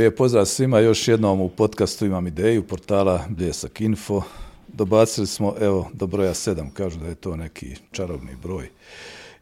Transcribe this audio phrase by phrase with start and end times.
[0.00, 4.22] Lijep pozdrav svima, još jednom u podcastu imam ideju portala Bljesak Info.
[4.68, 8.68] Dobacili smo, evo, do broja sedam, kažu da je to neki čarobni broj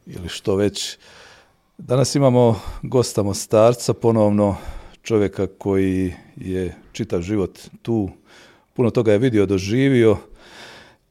[0.06, 0.98] ili što već.
[1.78, 4.56] Danas imamo gosta Mostarca, ponovno
[5.02, 8.10] čovjeka koji je čitav život tu,
[8.74, 10.16] puno toga je vidio, doživio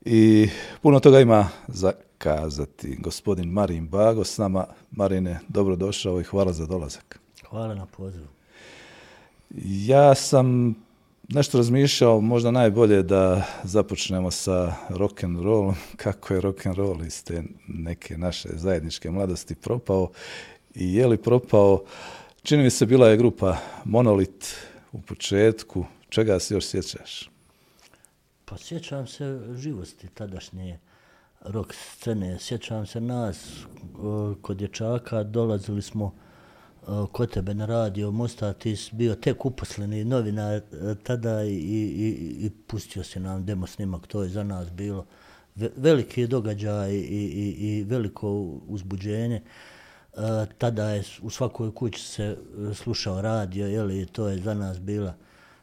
[0.06, 0.50] i
[0.82, 2.98] puno toga ima za kazati.
[3.00, 4.66] Gospodin Marin Bago s nama.
[4.92, 7.20] Marine, dobrodošao i hvala za dolazak.
[7.50, 8.37] Hvala na pozivu.
[9.66, 10.76] Ja sam
[11.30, 17.04] nešto razmišljao, možda najbolje da započnemo sa rock and rollom, kako je rock and roll
[17.04, 20.10] iz te neke naše zajedničke mladosti propao
[20.76, 21.84] i je li propao.
[22.44, 24.56] Čini mi se bila je grupa Monolit
[24.92, 25.86] u početku.
[26.10, 27.30] Čega se još sjećaš?
[28.46, 30.80] Pa sjećam se živosti tadašnje
[31.42, 32.40] rock scene.
[32.40, 33.66] Sjećam se nas
[34.42, 36.14] kod dječaka, dolazili smo
[36.88, 41.54] Eh, kod tebe na radio Mosta, ti si bio tek uposleni novinar eh, tada i,
[41.54, 45.06] i, i pustio si nam demo snimak, to je za nas bilo
[45.76, 48.32] veliki događaj i, i, i veliko
[48.68, 49.42] uzbuđenje.
[50.14, 52.38] E, tada je u svakoj kući se
[52.74, 55.14] slušao radio, jeli, to je za nas bila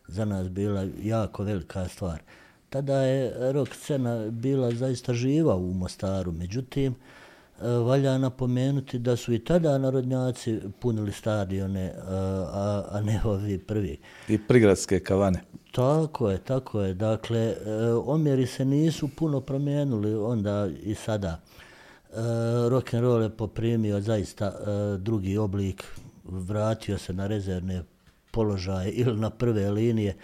[0.08, 2.22] za nas bila jako velika stvar.
[2.70, 7.23] Tada je rock scena bila zaista živa u Mostaru, međutim, uh,
[7.60, 13.98] valja napomenuti da su i tada narodnjaci punili stadione, e, a, a ne ovi prvi.
[14.28, 15.40] I prigradske kavane.
[15.72, 16.94] Tako je, tako je.
[16.94, 17.56] Dakle, e,
[18.04, 21.40] omjeri se nisu puno promijenili onda i sada.
[22.70, 24.52] Rock and roll je poprimio zaista
[24.98, 25.84] drugi oblik,
[26.24, 27.82] vratio se na rezervne
[28.30, 30.16] položaje ili na prve linije.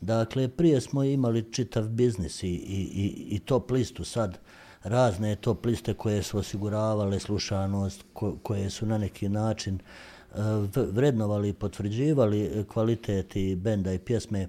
[0.00, 4.38] Dakle, prije smo imali čitav biznis i, i, i, i top listu sad
[4.84, 10.38] razne top liste koje su osiguravale slušanost, ko, koje su na neki način e,
[10.74, 14.48] vrednovali i potvrđivali kvaliteti benda i pjesme.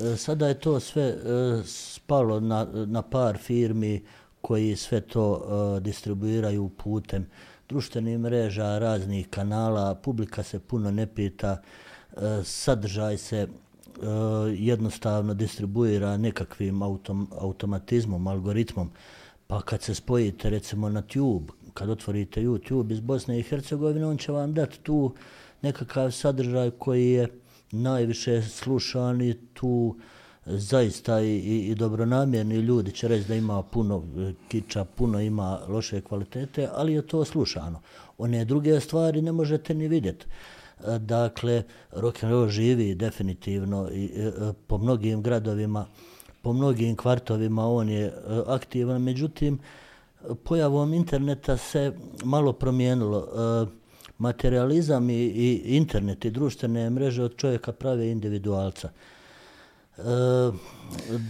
[0.00, 1.16] E, sada je to sve e,
[1.64, 4.04] spalo na, na par firmi
[4.40, 7.26] koji sve to distribuiraju putem
[7.68, 11.62] društvenih mreža, raznih kanala, publika se puno ne pita,
[12.44, 13.48] sadržaj se
[14.56, 18.86] jednostavno distribuira nekakvim autom, automatizmom, algoritmom.
[18.86, 18.94] Uh,
[19.46, 24.18] Pa kad se spojite recimo na Tube, kad otvorite YouTube iz Bosne i Hercegovine, on
[24.18, 25.14] će vam dati tu
[25.62, 27.28] nekakav sadržaj koji je
[27.70, 29.96] najviše slušan i tu
[30.46, 34.02] zaista i, i, i dobronamjerni ljudi će reći da ima puno
[34.48, 37.80] kiča, puno ima loše kvalitete, ali je to slušano.
[38.18, 40.26] One druge stvari ne možete ni vidjeti.
[41.00, 44.30] Dakle, rock and roll živi definitivno i, i,
[44.66, 45.86] po mnogim gradovima
[46.46, 48.12] po mnogim kvartovima on je e,
[48.46, 49.58] aktivan, međutim,
[50.44, 51.92] pojavom interneta se
[52.24, 53.18] malo promijenilo.
[53.18, 53.86] E,
[54.18, 58.88] Materializam i, i internet i društvene mreže od čovjeka prave individualca.
[59.98, 60.02] E,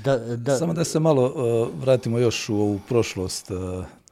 [0.05, 3.51] da, da, Samo da se malo e, vratimo još u ovu prošlost,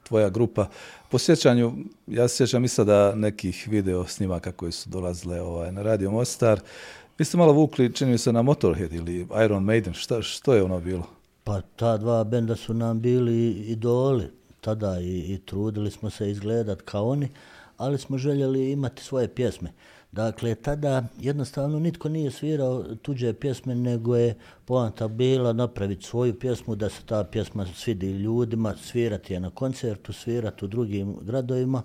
[0.02, 0.68] tvoja grupa.
[1.10, 1.72] Po sjećanju,
[2.06, 6.60] ja se sjećam i sada nekih video snimaka koji su dolazile ovaj, na Radio Mostar.
[7.18, 9.94] Vi ste malo vukli, čini mi se, na Motorhead ili Iron Maiden.
[9.94, 11.06] Šta, što je ono bilo?
[11.44, 14.30] Pa ta dva benda su nam bili idoli
[14.60, 17.28] tada i, i trudili smo se izgledat kao oni,
[17.76, 19.72] ali smo željeli imati svoje pjesme.
[20.12, 26.74] Dakle, tada jednostavno nitko nije svirao tuđe pjesme, nego je poanta bila napraviti svoju pjesmu,
[26.74, 31.82] da se ta pjesma svidi ljudima, svirati je na koncertu, svirati u drugim gradovima,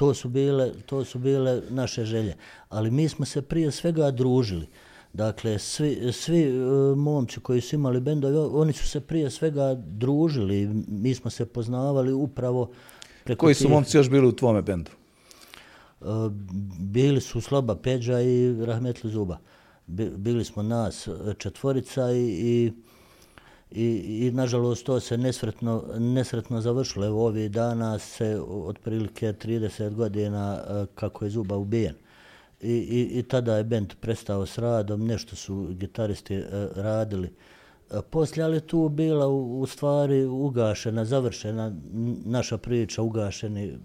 [0.00, 2.36] To su bile, to su bile naše želje.
[2.68, 4.66] Ali mi smo se prije svega družili.
[5.12, 10.84] Dakle, svi, svi uh, momci koji su imali bendove, oni su se prije svega družili.
[10.88, 12.70] Mi smo se poznavali upravo
[13.24, 13.70] preko Koji su tih...
[13.70, 14.90] momci još bili u tvome bendu?
[16.00, 16.08] Uh,
[16.78, 19.38] bili su Sloba Peđa i Rahmetli Zuba.
[20.16, 21.08] Bili smo nas
[21.38, 22.72] četvorica i, i
[23.70, 27.06] i, i nažalost to se nesretno, nesretno završilo.
[27.06, 31.94] Evo ovih dana se otprilike 30 godina e, kako je Zuba ubijen.
[32.60, 37.32] I, i, i tada je bend prestao s radom, nešto su gitaristi e, radili.
[37.90, 41.72] E, poslije, ali tu bila u, u stvari ugašena, završena
[42.24, 43.76] naša priča, ugašeni e,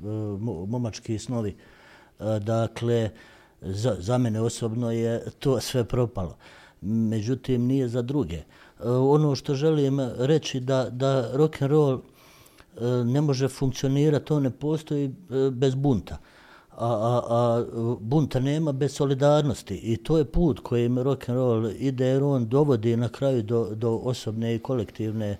[0.67, 1.55] momački snovi.
[2.41, 3.09] Dakle,
[3.61, 6.37] za, za mene osobno je to sve propalo.
[6.85, 8.35] Međutim, nije za druge.
[8.35, 8.43] E,
[8.89, 11.99] ono što želim reći da, da rock and roll e,
[13.05, 16.17] ne može funkcionirati, to ne postoji e, bez bunta.
[16.77, 17.65] A, a, a
[17.99, 22.47] bunta nema bez solidarnosti i to je put kojim rock and roll ide jer on
[22.47, 25.37] dovodi na kraju do, do osobne i kolektivne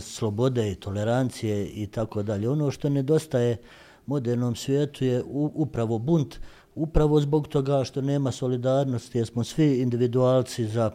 [0.00, 2.48] slobode i tolerancije i tako dalje.
[2.48, 3.56] Ono što nedostaje
[4.08, 6.38] modernom svijetu je u, upravo bunt,
[6.78, 10.90] upravo zbog toga što nema solidarnosti, jer smo svi individualci za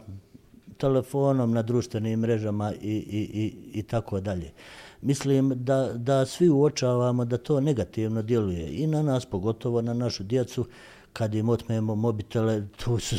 [0.76, 4.52] telefonom, na društvenim mrežama i, i, i, i tako dalje.
[5.00, 10.22] Mislim da, da svi uočavamo da to negativno djeluje i na nas, pogotovo na našu
[10.24, 10.66] djecu,
[11.12, 13.16] kad im otmemo mobitele, tu su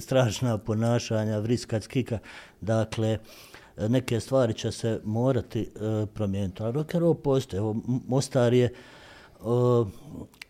[0.00, 2.18] strašna ponašanja, vriska, skika.
[2.60, 3.18] Dakle,
[3.76, 6.62] neke stvari će se morati e, promijeniti.
[6.62, 7.58] A rock and roll postoje.
[7.58, 7.76] Evo,
[8.08, 8.72] Mostar je e,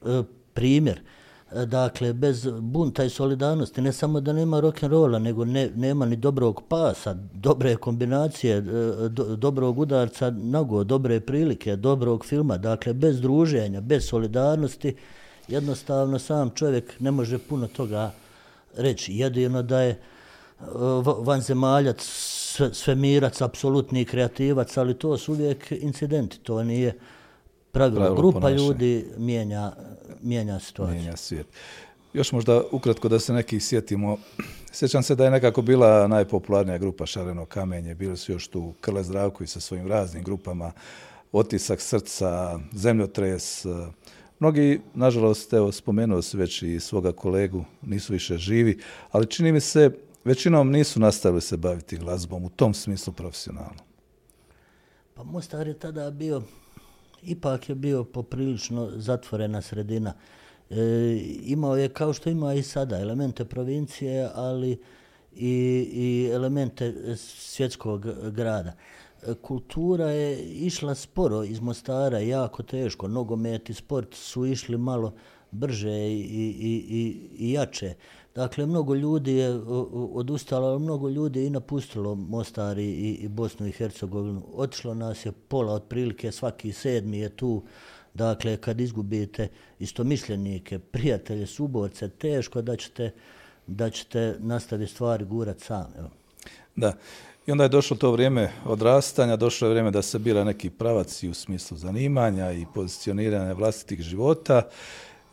[0.06, 0.22] e,
[0.54, 1.00] primjer.
[1.66, 6.06] Dakle, bez bunta i solidarnosti, ne samo da nema rock and rolla, nego ne, nema
[6.06, 8.60] ni dobrog pasa, dobre kombinacije,
[9.08, 12.56] do, dobrog udarca nogo, dobre prilike, dobrog filma.
[12.58, 14.96] Dakle, bez druženja, bez solidarnosti,
[15.48, 18.12] jednostavno sam čovjek ne može puno toga
[18.76, 19.12] reći.
[19.14, 20.00] Jedino da je
[21.18, 22.02] vanzemaljac,
[22.72, 26.98] svemirac, apsolutni kreativac, ali to su uvijek incidenti, to nije
[27.72, 28.00] pravilo.
[28.00, 28.68] pravilo Grupa ponašanje.
[28.68, 29.72] ljudi mijenja,
[30.24, 30.94] mijenja situaciju.
[30.94, 31.46] Mijenja svijet.
[32.12, 34.18] Još možda ukratko da se neki sjetimo.
[34.72, 37.94] Sjećam se da je nekako bila najpopularnija grupa Šareno kamenje.
[37.94, 40.72] Bili su još tu Krle Zdravko i sa svojim raznim grupama.
[41.32, 43.66] Otisak srca, zemljotres.
[44.38, 48.78] Mnogi, nažalost, evo, spomenuo se već i svoga kolegu, nisu više živi,
[49.10, 49.90] ali čini mi se
[50.24, 53.80] većinom nisu nastavili se baviti glazbom u tom smislu profesionalno.
[55.14, 56.42] Pa Mostar je tada bio,
[57.24, 60.12] ipak je bio poprilično zatvorena sredina.
[60.70, 60.76] E,
[61.42, 64.78] imao je, kao što ima i sada, elemente provincije, ali
[65.36, 68.72] i, i elemente svjetskog grada.
[69.42, 73.08] Kultura je išla sporo iz Mostara, jako teško.
[73.08, 75.14] Nogomet i sport su išli malo
[75.50, 77.94] brže i, i, i, i jače.
[78.34, 79.58] Dakle, mnogo ljudi je e, e,
[80.12, 84.42] odustalo, ali mnogo ljudi je i napustilo Mostar i, i Bosnu i Hercegovinu.
[84.54, 87.62] Otišlo nas je pola otprilike, svaki sedmi je tu.
[88.14, 89.48] Dakle, kad izgubite
[89.78, 93.10] istomišljenike, prijatelje, suborce, teško da ćete,
[93.66, 95.92] da ćete nastaviti stvari gurat sam.
[95.98, 96.10] Evo.
[96.76, 96.92] Da.
[97.46, 101.22] I onda je došlo to vrijeme odrastanja, došlo je vrijeme da se bira neki pravac
[101.22, 104.62] i u smislu zanimanja i pozicioniranja vlastitih života.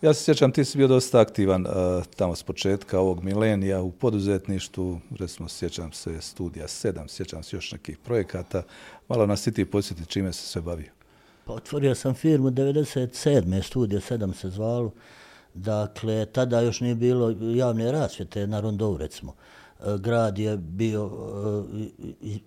[0.01, 3.92] Ja se sjećam, ti si bio dosta aktivan uh, tamo s početka ovog milenija u
[3.92, 8.63] poduzetništvu, recimo sjećam se studija 7, sjećam se još nekih projekata.
[9.07, 10.92] Malo nas i ti posjeti čime se sve bavio.
[11.45, 13.62] Pa otvorio sam firmu 97.
[13.62, 14.92] studija 7 se zvalo.
[15.53, 19.33] Dakle, tada još nije bilo javne rasvjete na Rondovu, recimo.
[19.80, 21.65] E, grad je bio uh,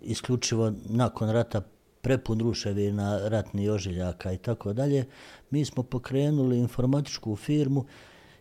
[0.03, 1.63] isključivo nakon rata
[2.05, 5.05] prepun ruševina, ratni ožiljaka i tako dalje,
[5.51, 7.85] mi smo pokrenuli informatičku firmu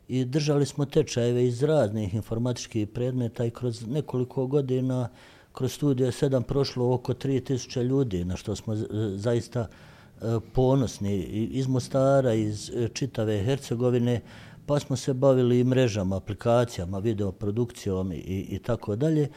[0.08, 5.10] i držali smo tečajeve iz raznih informatičkih predmeta i kroz nekoliko godina
[5.54, 8.76] kroz studio 7 prošlo oko 3000 ljudi, na što smo
[9.16, 11.18] zaista e, ponosni
[11.52, 14.22] iz Mostara, iz e, čitave Hercegovine,
[14.66, 19.30] pa smo se bavili i mrežama, aplikacijama, videoprodukcijom i, i tako dalje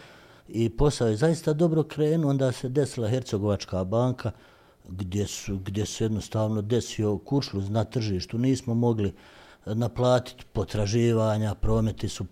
[0.48, 4.30] i posao je zaista dobro krenuo, onda se desila Hercegovačka banka,
[4.88, 12.08] gdje su, gdje se jednostavno desio kuršluz na tržištu, nismo mogli eh, naplatiti potraživanja, prometi
[12.08, 12.26] su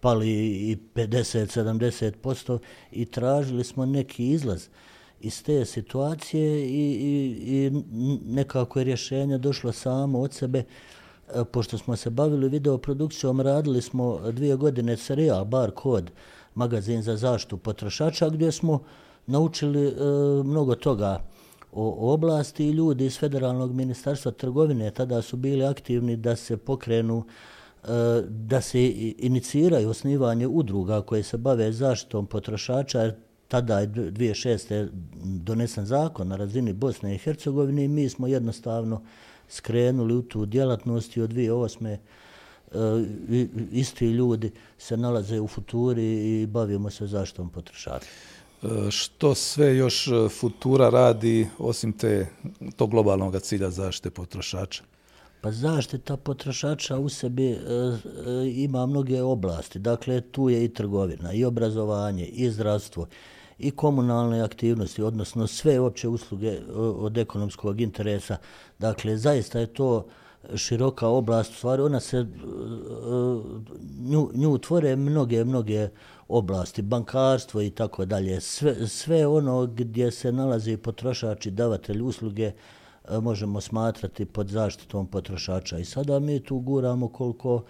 [0.00, 0.30] pali
[0.70, 2.58] i 50-70%
[2.92, 4.68] i tražili smo neki izlaz
[5.20, 7.70] iz te situacije i, i, i
[8.26, 14.20] nekako je rješenje došlo samo od sebe, eh, pošto smo se bavili videoprodukcijom, radili smo
[14.32, 16.12] dvije godine serijal Bar Code,
[16.54, 18.82] magazin za zaštitu potrošača gdje smo
[19.26, 19.92] naučili e,
[20.44, 21.24] mnogo toga
[21.72, 27.24] o, oblasti i ljudi iz Federalnog ministarstva trgovine tada su bili aktivni da se pokrenu
[27.84, 27.88] e,
[28.28, 33.14] da se iniciraju osnivanje udruga koje se bave zaštitom potrošača jer
[33.48, 34.88] tada je 2006.
[35.24, 39.02] donesen zakon na razini Bosne i Hercegovine i mi smo jednostavno
[39.48, 41.96] skrenuli u tu djelatnost i od 2008
[43.72, 48.06] isti ljudi se nalaze u futuri i bavimo se zaštitom potrošača.
[48.64, 52.26] E, što sve još e, futura radi osim te
[52.76, 54.82] to globalnog cilja zaštite potrošača?
[55.40, 57.58] Pa zaštita potrošača u sebi e, e,
[58.54, 59.78] ima mnoge oblasti.
[59.78, 63.06] Dakle, tu je i trgovina, i obrazovanje, i zdravstvo,
[63.58, 68.36] i komunalne aktivnosti, odnosno sve opće usluge od ekonomskog interesa.
[68.78, 70.06] Dakle, zaista je to
[70.56, 72.24] široka oblast, u stvari ona se, e,
[74.00, 75.88] nju, nju tvore mnoge, mnoge
[76.28, 78.40] oblasti, bankarstvo i tako dalje.
[78.40, 82.54] Sve, sve ono gdje se nalazi potrošač i davatelj usluge e,
[83.20, 85.78] možemo smatrati pod zaštitom potrošača.
[85.78, 87.62] I sada mi tu guramo koliko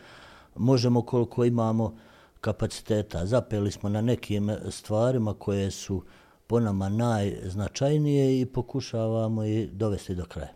[0.57, 1.95] možemo, koliko imamo
[2.41, 3.27] kapaciteta.
[3.27, 6.03] Zapeli smo na nekim stvarima koje su
[6.47, 10.53] po nama najznačajnije i pokušavamo i dovesti do kraja.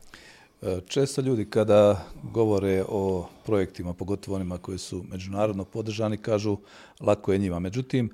[0.62, 6.56] E, često ljudi kada govore o projektima, pogotovo onima koji su međunarodno podržani, kažu
[7.00, 7.58] lako je njima.
[7.58, 8.10] Međutim,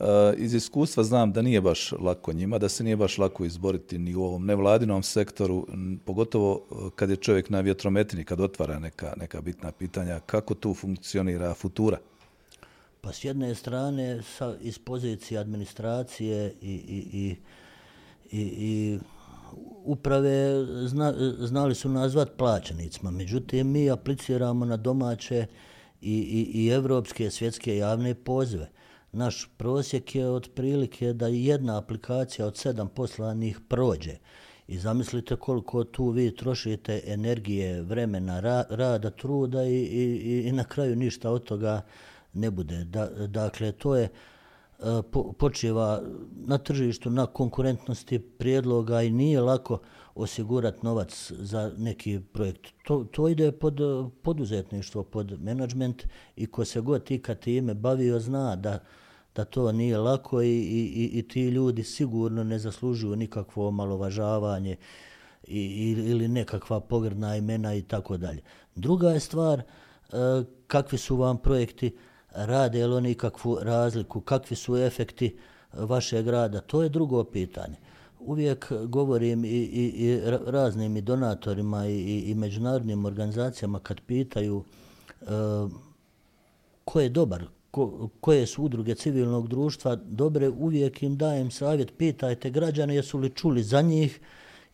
[0.00, 0.04] e,
[0.36, 4.14] iz iskustva znam da nije baš lako njima, da se nije baš lako izboriti ni
[4.14, 5.66] u ovom nevladinom sektoru,
[6.04, 10.74] pogotovo e, kad je čovjek na vjetrometini, kad otvara neka, neka bitna pitanja, kako tu
[10.74, 11.98] funkcionira futura?
[13.00, 17.36] Pa s jedne strane, sa, iz pozicije administracije i, i, i,
[18.30, 18.98] i, i
[19.88, 23.10] uprave zna, znali su nazvat plaćenicima.
[23.10, 25.46] Međutim, mi apliciramo na domaće
[26.00, 28.68] i, i, i evropske svjetske javne pozive.
[29.12, 34.16] Naš prosjek je otprilike da jedna aplikacija od sedam poslanih prođe.
[34.68, 40.64] I zamislite koliko tu vi trošite energije, vremena, ra, rada, truda i, i, i na
[40.64, 41.82] kraju ništa od toga
[42.34, 42.84] ne bude.
[42.84, 44.08] Da, dakle, to je
[44.78, 46.02] E, po, počeva
[46.46, 49.78] na tržištu, na konkurentnosti prijedloga i nije lako
[50.14, 52.66] osigurati novac za neki projekt.
[52.84, 53.84] To, to ide pod e,
[54.22, 56.06] poduzetništvo, pod menadžment
[56.36, 58.78] i ko se god ikad time bavio zna da,
[59.34, 64.76] da to nije lako i, i, i ti ljudi sigurno ne zaslužuju nikakvo omalovažavanje
[65.46, 68.42] i, ili nekakva pogrdna imena i tako dalje.
[68.74, 69.64] Druga je stvar e,
[70.66, 71.96] kakvi su vam projekti,
[72.34, 75.36] rade li oni kakvu razliku, kakvi su efekti
[75.72, 77.76] vašeg rada, to je drugo pitanje.
[78.20, 84.64] Uvijek govorim i, i, i raznim i donatorima i, i, i međunarodnim organizacijama kad pitaju
[85.20, 85.26] e,
[86.84, 92.50] ko je dobar, ko, koje su udruge civilnog društva dobre, uvijek im dajem savjet, pitajte
[92.50, 94.20] građane jesu li čuli za njih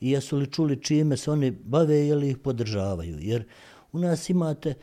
[0.00, 3.18] i jesu li čuli čime se oni bave ili ih podržavaju.
[3.20, 3.44] Jer
[3.92, 4.74] u nas imate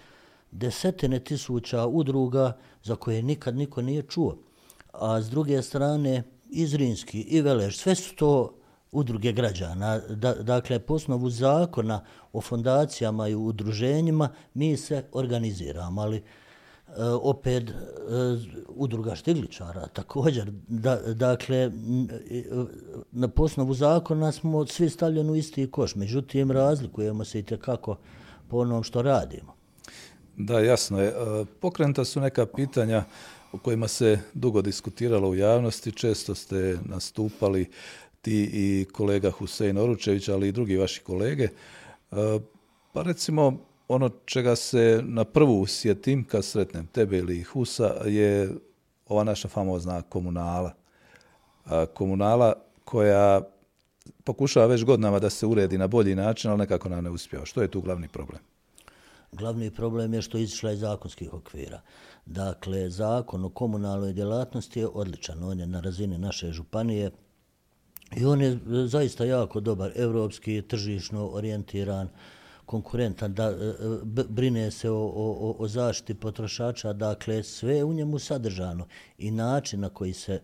[0.51, 4.37] desetine tisuća udruga za koje nikad niko nije čuo.
[4.93, 9.99] A s druge strane, Izrinski i Veleš, sve su to udruge građana.
[10.09, 12.03] Da, dakle, po osnovu zakona
[12.33, 16.21] o fondacijama i udruženjima mi se organiziramo, ali e,
[17.21, 17.73] opet e,
[18.67, 20.51] udruga štigličara također.
[20.67, 21.69] Da, dakle, e,
[23.11, 27.97] na na osnovu zakona smo svi stavljeni u isti koš, međutim razlikujemo se i tekako
[28.47, 29.60] po onom što radimo.
[30.37, 31.07] Da, jasno je.
[31.07, 31.13] E,
[31.59, 33.03] pokrenuta su neka pitanja
[33.51, 35.91] o kojima se dugo diskutiralo u javnosti.
[35.91, 37.69] Često ste nastupali
[38.21, 41.43] ti i kolega Husein Oručević, ali i drugi vaši kolege.
[41.43, 41.49] E,
[42.93, 43.57] pa recimo,
[43.87, 48.49] ono čega se na prvu sjetim kad sretnem tebe ili Husa je
[49.07, 50.73] ova naša famozna komunala.
[51.71, 53.41] E, komunala koja
[54.23, 57.45] pokušava već godinama da se uredi na bolji način, ali nekako nam ne uspjeva.
[57.45, 58.50] Što je tu glavni problem?
[59.31, 61.81] Glavni problem je što je izišla iz zakonskih okvira.
[62.25, 65.43] Dakle, zakon o komunalnoj djelatnosti je odličan.
[65.43, 67.11] On je na razini naše županije
[68.17, 72.09] i on je zaista jako dobar, evropski, tržišno orijentiran,
[72.65, 73.55] konkurentan, da e,
[74.29, 76.93] brine se o, o, o zaštiti potrošača.
[76.93, 80.41] Dakle, sve u njemu sadržano i način na koji se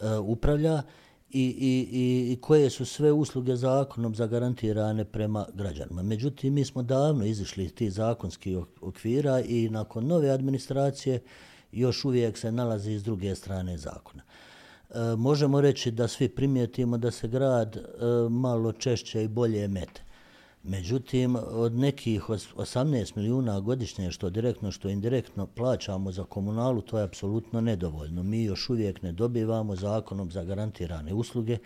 [0.00, 0.82] uh, upravlja
[1.30, 6.02] i, i, i koje su sve usluge zakonom zagarantirane prema građanima.
[6.02, 11.22] Međutim, mi smo davno izišli iz tih zakonskih okvira i nakon nove administracije
[11.72, 14.22] još uvijek se nalazi iz druge strane zakona.
[14.90, 17.82] E, možemo reći da svi primijetimo da se grad e,
[18.30, 20.05] malo češće i bolje mete.
[20.68, 27.04] Međutim, od nekih 18 milijuna godišnje, što direktno, što indirektno plaćamo za komunalu, to je
[27.04, 28.22] apsolutno nedovoljno.
[28.22, 31.52] Mi još uvijek ne dobivamo zakonom za garantirane usluge.
[31.52, 31.60] E,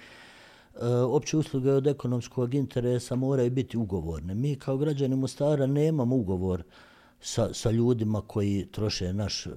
[0.89, 4.35] opće usluge od ekonomskog interesa moraju biti ugovorne.
[4.35, 6.63] Mi kao građani Mostara nemamo ugovor
[7.21, 9.51] sa, sa ljudima koji troše naš e,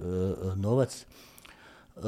[0.56, 1.06] novac.
[1.96, 2.00] E,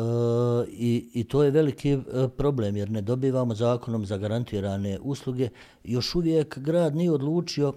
[0.69, 1.99] i, i to je veliki e,
[2.37, 5.49] problem jer ne dobivamo zakonom za garantirane usluge.
[5.85, 7.73] Još uvijek grad nije odlučio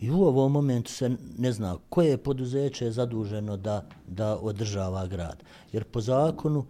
[0.00, 5.42] i u ovom momentu se ne zna koje poduzeće je zaduženo da, da održava grad.
[5.72, 6.64] Jer po zakonu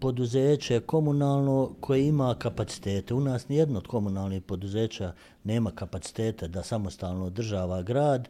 [0.00, 5.12] poduzeće komunalno koje ima kapacitete, u nas nijedno od komunalnih poduzeća
[5.44, 8.28] nema kapacitete da samostalno održava grad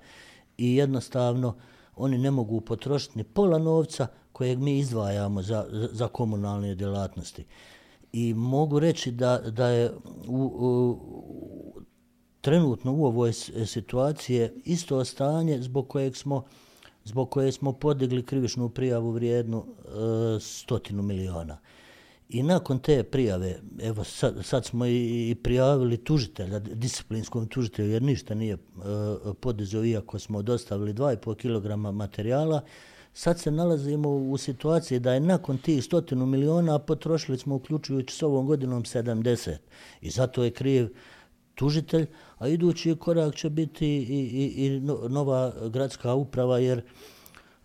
[0.59, 1.55] i jednostavno
[1.99, 7.45] oni ne mogu potrošiti ni pola novca kojeg mi izdvajamo za, za komunalne djelatnosti.
[8.13, 9.93] I mogu reći da, da je
[10.29, 10.99] u, u,
[12.41, 13.33] trenutno u ovoj
[13.67, 16.45] situacije isto stanje zbog kojeg smo
[17.09, 21.59] zbog koje smo podigli krivičnu prijavu vrijednu e, stotinu miliona.
[22.29, 28.03] I nakon te prijave, evo sad, sad smo i, i prijavili tužitelja, disciplinskom tužitelju, jer
[28.03, 28.59] ništa nije e,
[29.41, 32.61] podizao, iako smo dostavili 2,5 kg materijala,
[33.13, 38.23] sad se nalazimo u situaciji da je nakon tih stotinu miliona potrošili smo uključujući s
[38.23, 39.57] ovom godinom 70.
[40.01, 40.89] I zato je kriv
[41.55, 42.07] tužitelj,
[42.39, 46.83] a idući korak će biti i, i, i nova gradska uprava, jer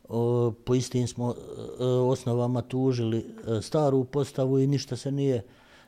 [0.10, 1.25] o, po istim smo
[1.79, 5.43] o, osnovama tužili e, staru postavu i ništa se nije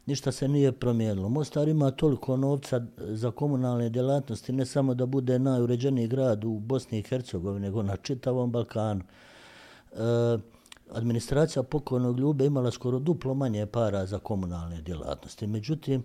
[0.06, 1.30] ništa se nije promijenilo.
[1.30, 7.00] Mostar ima toliko novca za komunalne djelatnosti, ne samo da bude najuređeniji grad u Bosni
[7.00, 9.02] i Hercegovini, nego na čitavom Balkanu.
[9.92, 10.38] E,
[10.92, 15.48] administracija pokojnog Ljube imala skoro duplo manje para za komunalne djelatnosti.
[15.48, 16.04] Međutim,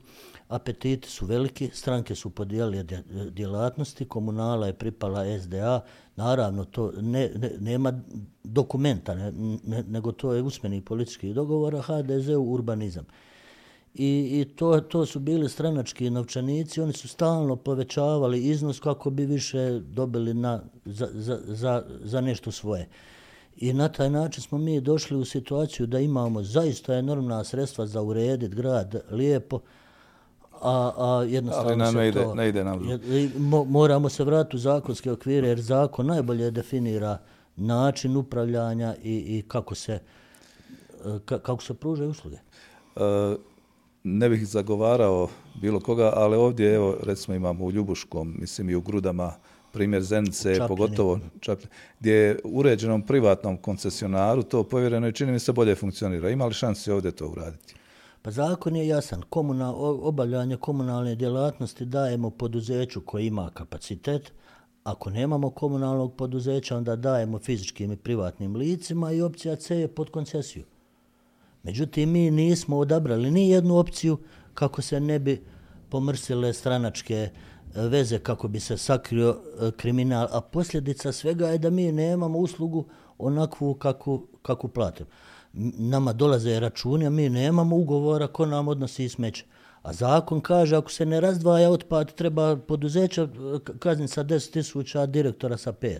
[0.48, 2.84] apetiti su veliki, stranke su podijelile
[3.30, 5.80] djelatnosti, komunala je pripala SDA,
[6.16, 8.00] naravno to ne, ne, nema
[8.44, 9.32] dokumenta, ne,
[9.64, 13.04] ne, nego to je usmeni politički dogovor, a HDZ u urbanizam.
[13.94, 19.26] I, i to, to su bili stranački novčanici, oni su stalno povećavali iznos kako bi
[19.26, 22.88] više dobili na, za, za, za, za nešto svoje.
[23.56, 28.02] I na taj način smo mi došli u situaciju da imamo zaista enormna sredstva za
[28.02, 29.60] urediti grad lijepo,
[30.60, 32.34] a, a jednostavno Ali se ne ide, to...
[32.34, 33.00] ne ide nam.
[33.38, 37.18] Mo, moramo se vratiti u zakonske okvire, jer zakon najbolje definira
[37.56, 39.98] način upravljanja i, i kako se
[41.26, 42.36] kako se pružaju usluge.
[42.96, 43.02] Uh,
[44.04, 45.28] ne bih zagovarao
[45.60, 49.32] bilo koga, ali ovdje, evo, recimo imamo u Ljubuškom, mislim i u Grudama,
[49.72, 50.68] primjer Zenice, Čapljeni.
[50.68, 56.30] pogotovo Čapljeni, gdje je uređenom privatnom koncesionaru to povjereno i čini mi se bolje funkcionira.
[56.30, 57.74] Ima li šansi ovdje to uraditi?
[58.22, 59.22] Pa zakon je jasan.
[59.30, 59.74] Komunal,
[60.08, 64.32] obavljanje komunalne djelatnosti dajemo poduzeću koji ima kapacitet.
[64.84, 70.10] Ako nemamo komunalnog poduzeća, onda dajemo fizičkim i privatnim licima i opcija C je pod
[70.10, 70.64] koncesiju.
[71.62, 74.18] Međutim, mi nismo odabrali ni jednu opciju
[74.54, 75.42] kako se ne bi
[75.88, 77.30] pomrsile stranačke
[77.74, 82.84] veze, kako bi se sakrio e, kriminal, a posljedica svega je da mi nemamo uslugu
[83.18, 85.08] onakvu kako, kako platimo.
[85.78, 89.44] Nama dolaze računi, a mi nemamo ugovora ko nam odnosi smeće.
[89.82, 93.28] A zakon kaže, ako se ne razdvaja otpad, treba poduzeća e,
[93.78, 95.98] kazniti sa 10.000, direktora sa 5.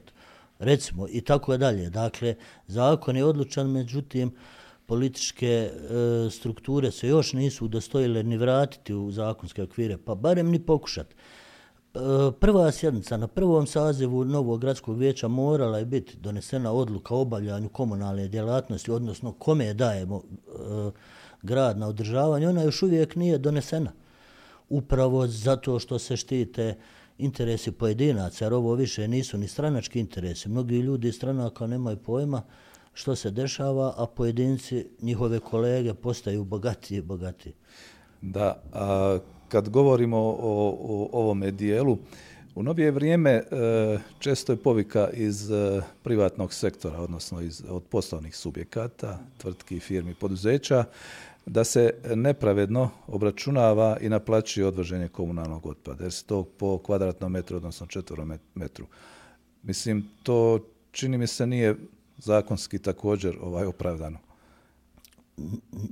[0.58, 1.90] Recimo, i tako dalje.
[1.90, 2.34] Dakle,
[2.66, 4.34] zakon je odlučan, međutim,
[4.86, 5.70] političke e,
[6.30, 11.14] strukture se još nisu udostojile ni vratiti u zakonske okvire, pa barem ni pokušati.
[11.94, 17.20] Eh, prva sjednica na prvom sazivu Novog gradskog vijeća morala je biti donesena odluka o
[17.20, 20.90] obavljanju komunalne djelatnosti, odnosno kome dajemo e,
[21.42, 23.92] grad na održavanje, ona još uvijek nije donesena.
[24.68, 26.74] Upravo zato što se štite
[27.18, 30.48] interesi pojedinaca, jer ovo više nisu ni stranački interesi.
[30.48, 32.42] Mnogi ljudi iz stranaka nemaju pojma
[32.92, 37.52] što se dešava, a pojedinci, njihove kolege, postaju bogatiji i bogatiji.
[38.22, 39.18] Da, a
[39.50, 41.98] kad govorimo o, o ovome dijelu,
[42.54, 43.42] u novije vrijeme e,
[44.18, 50.84] često je povika iz e, privatnog sektora, odnosno iz, od poslovnih subjekata, tvrtki, firmi, poduzeća,
[51.46, 57.56] da se nepravedno obračunava i naplaćuje odvoženje komunalnog otpada, jer se to po kvadratnom metru,
[57.56, 58.86] odnosno četvorom metru.
[59.62, 60.58] Mislim, to
[60.92, 61.76] čini mi se nije
[62.18, 64.18] zakonski također ovaj opravdano.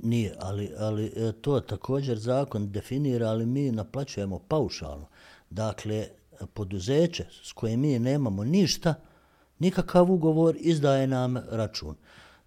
[0.03, 5.05] Nije, ali, ali e, to također zakon definira, ali mi naplaćujemo paušalno.
[5.49, 6.07] Dakle,
[6.53, 8.93] poduzeće s kojim mi nemamo ništa,
[9.59, 11.95] nikakav ugovor izdaje nam račun.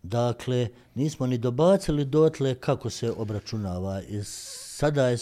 [0.03, 4.03] Dakle, nismo ni dobacili dotle kako se obračunava.
[4.03, 5.17] Iz sada je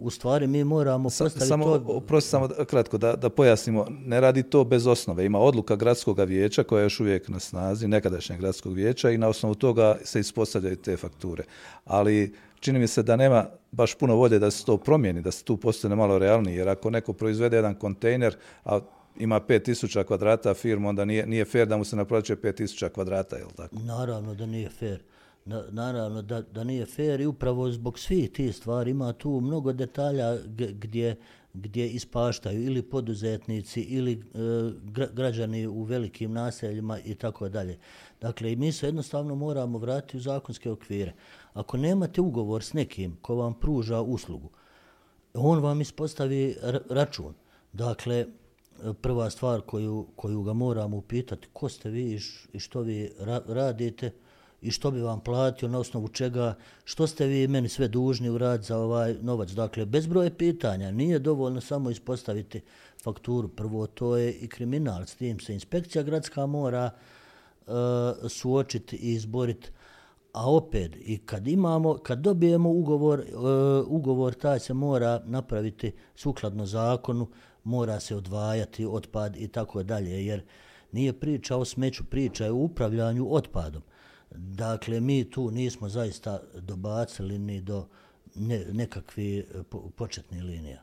[0.00, 1.84] u stvari mi moramo postaviti samo, to...
[1.86, 5.24] Oprosti samo kratko da, da pojasnimo, ne radi to bez osnove.
[5.24, 9.28] Ima odluka gradskog vijeća koja je još uvijek na snazi, nekadašnjeg gradskog vijeća i na
[9.28, 11.44] osnovu toga se ispostavljaju te fakture.
[11.84, 15.44] Ali čini mi se da nema baš puno volje da se to promijeni, da se
[15.44, 18.80] tu postane malo realniji, jer ako neko proizvede jedan kontejner, a
[19.18, 23.44] ima 5000 kvadrata firma, onda nije, nije fair da mu se naplaćuje 5000 kvadrata, je
[23.44, 23.76] li tako?
[23.78, 25.00] Naravno da nije fair
[25.44, 29.72] na, naravno da, da nije fair i upravo zbog svih tih stvari ima tu mnogo
[29.72, 31.16] detalja gdje,
[31.54, 34.18] gdje ispaštaju ili poduzetnici ili e,
[35.12, 37.78] građani u velikim naseljima i tako dalje.
[38.20, 41.12] Dakle, mi se jednostavno moramo vratiti u zakonske okvire.
[41.52, 44.50] Ako nemate ugovor s nekim ko vam pruža uslugu,
[45.34, 46.56] on vam ispostavi
[46.90, 47.34] račun.
[47.72, 48.26] Dakle,
[49.00, 52.20] prva stvar koju, koju ga moramo upitati, ko ste vi
[52.52, 54.10] i što vi ra radite,
[54.62, 58.38] i što bi vam platio, na osnovu čega, što ste vi meni sve dužni u
[58.38, 59.50] rad za ovaj novac.
[59.50, 62.60] Dakle, bez broje pitanja, nije dovoljno samo ispostaviti
[63.02, 63.48] fakturu.
[63.48, 67.72] Prvo, to je i kriminal, s tim se inspekcija gradska mora e,
[68.28, 69.70] suočiti i izboriti.
[70.32, 73.24] A opet, i kad imamo, kad dobijemo ugovor, e,
[73.86, 77.28] ugovor taj se mora napraviti sukladno zakonu,
[77.64, 80.42] mora se odvajati otpad i tako dalje, jer
[80.92, 83.82] nije priča o smeću, priča je o upravljanju otpadom.
[84.34, 87.86] Dakle, mi tu nismo zaista dobacili ni do
[88.34, 89.46] ne, nekakvi
[89.96, 90.82] početni linija.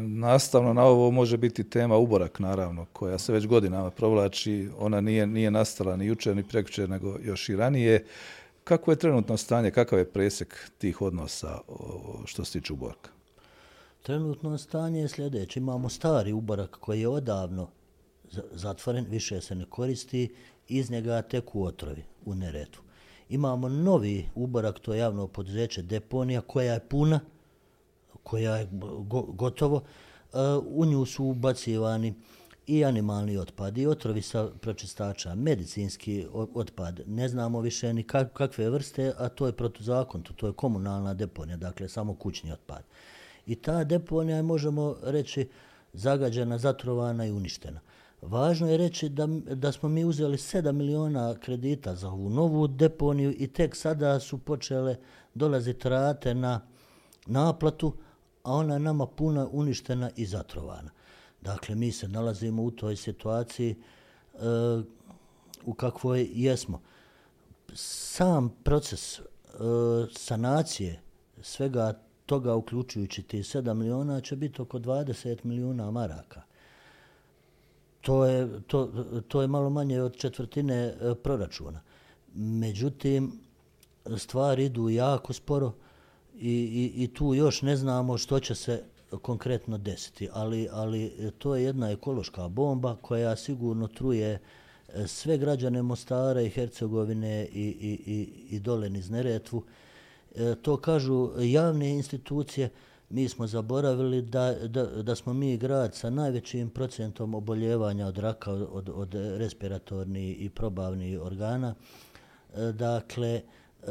[0.00, 4.68] Nastavno na ovo može biti tema uborak, naravno, koja se već godinama provlači.
[4.78, 8.04] Ona nije, nije nastala ni jučer, ni prekjučer, nego još i ranije.
[8.64, 11.58] Kako je trenutno stanje, kakav je presek tih odnosa
[12.24, 13.10] što se tiče uborka?
[14.02, 15.60] Trenutno stanje je sljedeće.
[15.60, 17.68] Imamo stari uborak koji je odavno
[18.52, 20.34] zatvoren, više se ne koristi,
[20.68, 22.80] iz njega teku otrovi u neretu.
[23.28, 27.20] Imamo novi uborak, to je javno poduzeće deponija, koja je puna,
[28.22, 28.68] koja je
[29.28, 29.82] gotovo.
[30.32, 32.14] E, u nju su ubacivani
[32.66, 37.00] i animalni otpad i otrovi sa pročistača, medicinski otpad.
[37.06, 38.02] Ne znamo više ni
[38.32, 42.84] kakve vrste, a to je protuzakon, to je komunalna deponija, dakle samo kućni otpad.
[43.46, 45.48] I ta deponija je, možemo reći,
[45.92, 47.80] zagađena, zatrovana i uništena.
[48.22, 53.34] Važno je reći da, da smo mi uzeli 7 miliona kredita za ovu novu deponiju
[53.38, 54.96] i tek sada su počele
[55.34, 56.60] dolaziti rate na
[57.26, 57.92] naplatu,
[58.42, 60.90] a ona je nama puna uništena i zatrovana.
[61.40, 64.38] Dakle, mi se nalazimo u toj situaciji e,
[65.64, 66.80] u kakvoj jesmo.
[67.74, 69.22] Sam proces e,
[70.12, 71.00] sanacije
[71.42, 76.42] svega toga, uključujući ti 7 miliona, će biti oko 20 milijuna maraka.
[78.06, 78.90] To je, to,
[79.28, 81.80] to je malo manje od četvrtine e, proračuna.
[82.34, 83.32] Međutim,
[84.16, 85.72] stvari idu jako sporo
[86.34, 88.82] i, i, i tu još ne znamo što će se
[89.22, 94.38] konkretno desiti, ali, ali to je jedna ekološka bomba koja sigurno truje
[94.88, 99.62] e, sve građane Mostara i Hercegovine i, i, i, i dole niz Neretvu.
[100.34, 102.70] E, to kažu javne institucije,
[103.10, 108.52] mi smo zaboravili da, da, da smo mi grad sa najvećim procentom oboljevanja od raka,
[108.52, 111.74] od, od respiratorni i probavni organa.
[112.54, 113.42] E, dakle,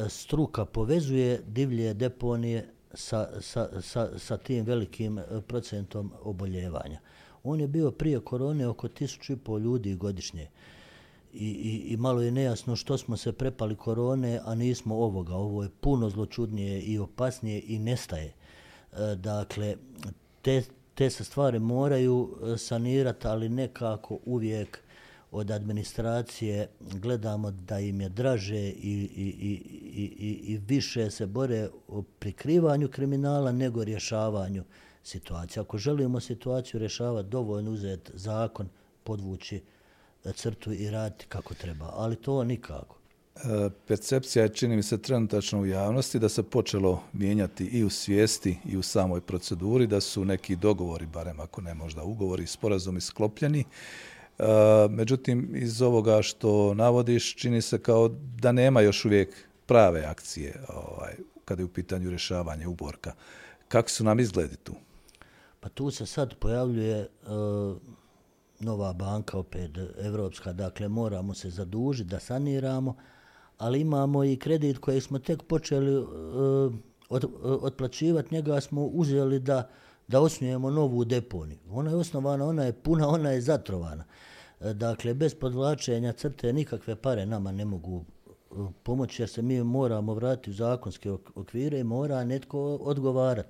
[0.10, 6.99] struka povezuje divlje deponije sa, sa, sa, sa tim velikim procentom oboljevanja.
[7.43, 10.47] On je bio prije korone oko tisuću i pol ljudi godišnje.
[11.34, 15.36] I, i, I malo je nejasno što smo se prepali korone, a nismo ovoga.
[15.36, 18.34] Ovo je puno zločudnije i opasnije i nestaje.
[19.15, 19.75] Dakle,
[20.41, 20.63] te,
[20.95, 24.79] te se stvari moraju e, sanirati, ali nekako uvijek
[25.31, 31.69] od administracije gledamo da im je draže i, i, i, i, i više se bore
[31.88, 34.63] o prikrivanju kriminala nego rješavanju
[35.03, 35.62] situacije.
[35.62, 38.69] Ako želimo situaciju rješavati, dovoljno uzeti zakon,
[39.03, 39.62] podvući
[40.25, 42.94] e, crtu i raditi kako treba, ali to nikako.
[43.87, 48.57] Percepcija je, čini mi se, trenutačno u javnosti da se počelo mijenjati i u svijesti
[48.65, 53.59] i u samoj proceduri, da su neki dogovori, barem ako ne možda ugovori, sporazumi sklopljeni.
[54.39, 54.43] E,
[54.89, 58.09] međutim, iz ovoga što navodiš, čini se kao
[58.41, 61.13] da nema još uvijek prave akcije ovaj,
[61.45, 63.13] kada je u pitanju rješavanje uborka.
[63.67, 64.73] Kako su nam izgledi tu?
[65.59, 67.07] Pa tu se sad pojavljuje e,
[68.59, 72.95] nova banka, opet evropska, dakle moramo se zadužiti da saniramo,
[73.57, 76.73] ali imamo i kredit koji smo tek počeli uh,
[77.09, 79.69] od, e, otplaćivati, njega smo uzeli da,
[80.07, 81.59] da osnujemo novu deponiju.
[81.71, 84.03] Ona je osnovana, ona je puna, ona je zatrovana.
[84.61, 88.05] E, dakle, bez podvlačenja crte nikakve pare nama ne mogu
[88.83, 93.49] pomoći jer se mi moramo vratiti u zakonske okvire i mora netko odgovarati.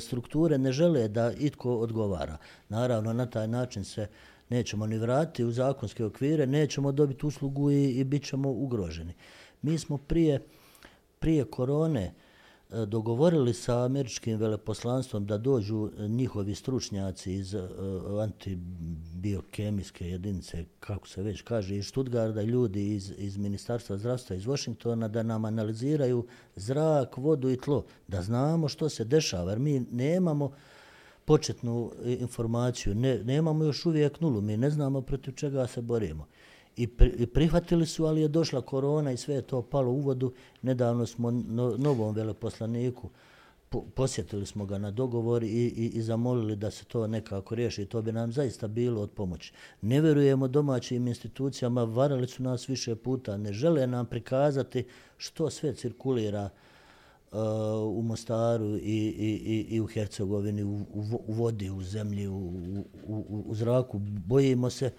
[0.00, 2.36] Strukture ne žele da itko odgovara.
[2.68, 4.06] Naravno, na taj način se
[4.48, 9.14] nećemo ni vratiti u zakonske okvire, nećemo dobiti uslugu i, i bit ćemo ugroženi.
[9.62, 10.40] Mi smo prije,
[11.18, 12.14] prije korone,
[12.74, 17.62] E, dogovorili sa američkim veleposlanstvom da dođu e, njihovi stručnjaci iz uh,
[18.22, 25.08] antibiokemijske jedinice, kako se već kaže, iz Stuttgarda, ljudi iz, iz Ministarstva zdravstva iz Washingtona,
[25.08, 26.26] da nam analiziraju
[26.56, 30.52] zrak, vodu i tlo, da znamo što se dešava, jer mi nemamo
[31.24, 36.26] početnu informaciju, ne, nemamo još uvijek nulu, mi ne znamo protiv čega se borimo
[36.76, 40.32] i prihvatili su, ali je došla korona i sve je to palo u vodu.
[40.62, 43.10] Nedavno smo no, novom veleposlaniku
[43.94, 47.86] posjetili smo ga na dogovor i, i, i zamolili da se to nekako riješi.
[47.86, 49.52] To bi nam zaista bilo od pomoći.
[49.82, 54.84] Ne verujemo domaćim institucijama, varali su nas više puta, ne žele nam prikazati
[55.16, 56.73] što sve cirkulira uh,
[57.86, 62.38] u Mostaru i, i, i, i u Hercegovini, u, u, u vodi, u zemlji, u,
[63.06, 63.98] u, u zraku.
[63.98, 64.90] Bojimo se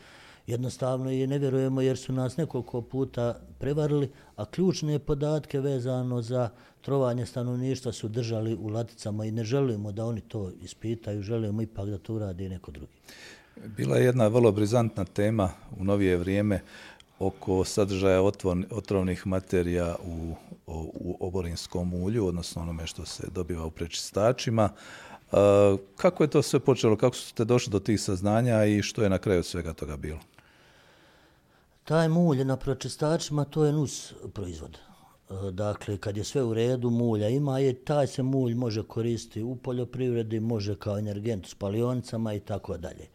[0.48, 6.50] jednostavno i ne vjerujemo jer su nas nekoliko puta prevarili, a ključne podatke vezano za
[6.82, 11.90] trovanje stanovništva su držali u laticama i ne želimo da oni to ispitaju, želimo ipak
[11.90, 12.92] da to uradi neko drugi.
[13.78, 16.62] Bila je jedna vrlo brizantna tema u novije vrijeme
[17.20, 18.22] oko sadržaja
[18.72, 20.34] otrovnih materija u,
[20.68, 24.70] u oborinskom ulju, odnosno onome što se dobiva u prečistačima.
[25.32, 25.36] E,
[25.96, 29.18] kako je to sve počelo, kako ste došli do tih saznanja i što je na
[29.18, 30.20] kraju svega toga bilo?
[31.84, 34.78] Taj mulj na pročistačima, to je nus proizvod.
[35.30, 39.44] E, dakle, kad je sve u redu, mulja ima i taj se mulj može koristiti
[39.44, 43.08] u poljoprivredi, može kao energent u spalionicama i tako dalje.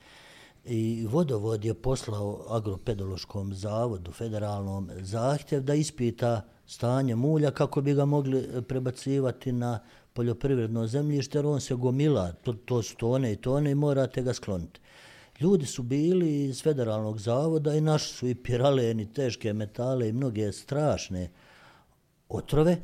[0.65, 8.05] I vodovod je poslao agropedološkom zavodu, federalnom, zahtjev da ispita stanje mulja kako bi ga
[8.05, 9.79] mogli e, prebacivati na
[10.13, 14.35] poljoprivredno zemljište, jer on se gomila, to, to su tone i tone i morate ga
[14.35, 14.81] skloniti.
[15.41, 20.53] Ljudi su bili iz federalnog zavoda i našli su i piraleni, teške metale i mnoge
[20.53, 21.31] strašne
[22.29, 22.77] otrove.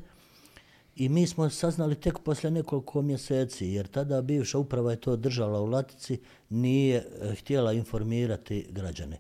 [0.97, 5.61] I mi smo saznali tek posle nekoliko mjeseci, jer tada bivša uprava je to držala
[5.61, 9.19] u Latici, nije e, htjela informirati građane.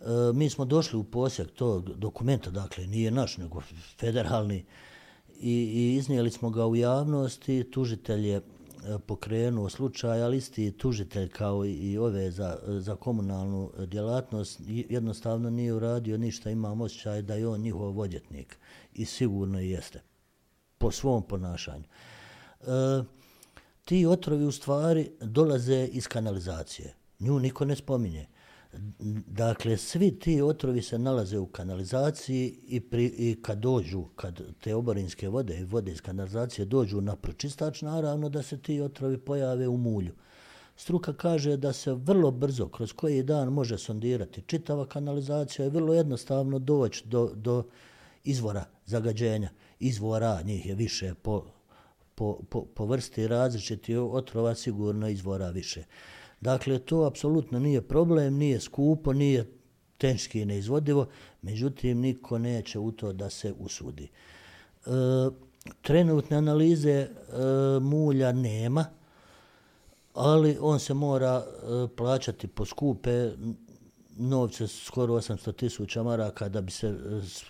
[0.00, 3.62] E, mi smo došli u posjek tog dokumenta, dakle nije naš, nego
[4.00, 4.64] federalni,
[5.40, 8.42] i, i iznijeli smo ga u javnosti, tužitelj je e,
[9.06, 16.18] pokrenuo slučaj, ali isti tužitelj kao i ove za, za komunalnu djelatnost jednostavno nije uradio
[16.18, 18.56] ništa, imam osjećaj da je on njihov odjetnik
[18.94, 20.02] i sigurno jeste
[20.78, 21.84] po svom ponašanju.
[22.60, 22.66] E,
[23.84, 26.94] ti otrovi u stvari dolaze iz kanalizacije.
[27.18, 28.26] Nju niko ne spominje.
[29.26, 34.74] Dakle, svi ti otrovi se nalaze u kanalizaciji i, pri, i kad dođu, kad te
[34.74, 39.68] oborinske vode i vode iz kanalizacije dođu na pročistač, naravno da se ti otrovi pojave
[39.68, 40.14] u mulju.
[40.76, 45.94] Struka kaže da se vrlo brzo, kroz koji dan može sondirati čitava kanalizacija i vrlo
[45.94, 47.64] jednostavno doći do, do
[48.24, 49.50] izvora zagađenja.
[49.80, 51.44] Izvora njih je više po,
[52.14, 55.84] po, po, po vrsti različiti otrova, sigurno izvora više.
[56.40, 59.46] Dakle, to apsolutno nije problem, nije skupo, nije
[59.98, 61.06] tenški neizvodivo,
[61.42, 64.08] međutim, niko neće u to da se usudi.
[64.86, 64.90] E,
[65.82, 67.08] trenutne analize e,
[67.80, 68.84] mulja nema,
[70.14, 73.30] ali on se mora e, plaćati po skupe
[74.16, 76.94] novce, skoro 800 tisuća maraka da bi se e,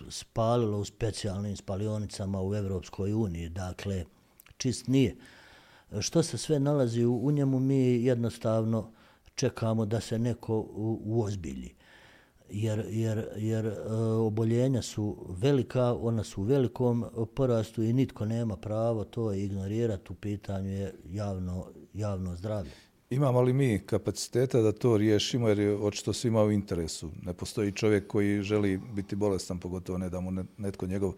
[0.09, 3.49] spalilo u specijalnim spalionicama u Evropskoj uniji.
[3.49, 4.05] Dakle,
[4.57, 5.15] čist nije
[5.99, 8.91] što se sve nalazi u, u njemu, mi jednostavno
[9.35, 10.65] čekamo da se neko
[11.05, 11.73] uozbilji.
[12.49, 18.57] Jer, jer, jer e, oboljenja su velika, ona su u velikom porastu i nitko nema
[18.57, 22.71] pravo to ignorirati u pitanju je javno, javno zdravlje.
[23.09, 27.09] Imamo li mi kapaciteta da to riješimo jer je očito svima u interesu?
[27.23, 31.13] Ne postoji čovjek koji želi biti bolestan, pogotovo ne da mu netko njegov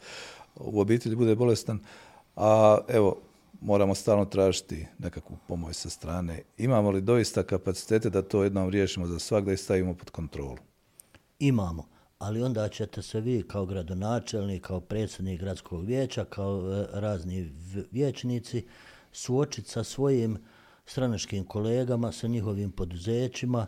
[0.56, 1.80] u obitelji bude bolestan.
[2.36, 3.22] A evo,
[3.62, 6.42] moramo stalno tražiti nekakvu pomoć sa strane.
[6.58, 10.58] Imamo li doista kapacitete da to jednom riješimo za svak da ih stavimo pod kontrolu?
[11.40, 11.88] Imamo,
[12.20, 17.52] ali onda ćete se vi kao gradonačelnik, kao predsjednik gradskog vijeća, kao e, razni
[17.92, 18.66] vijećnici
[19.12, 20.38] suočiti sa svojim
[20.86, 23.68] stranačkim kolegama, sa njihovim poduzećima,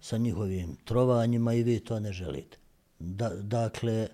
[0.00, 2.58] sa njihovim trovanjima i vi to ne želite.
[2.98, 4.08] Da, dakle, e,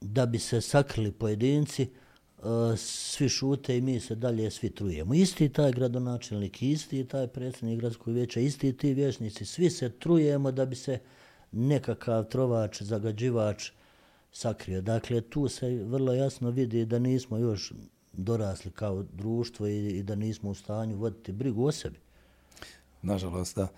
[0.00, 1.88] da bi se sakrili pojedinci,
[2.44, 5.14] Eh, svi šute i mi se dalje svi trujemo.
[5.14, 10.66] Isti taj gradonačelnik, isti taj predsjednik gradskog vijeća, isti ti vješnici, svi se trujemo da
[10.66, 10.98] bi se
[11.52, 13.70] nekakav trovač, zagađivač
[14.32, 14.80] sakrio.
[14.80, 17.72] Dakle, tu se vrlo jasno vidi da nismo još
[18.12, 21.98] dorasli kao društvo i, i da nismo u stanju voditi brigu o sebi.
[23.02, 23.68] Nažalost, da.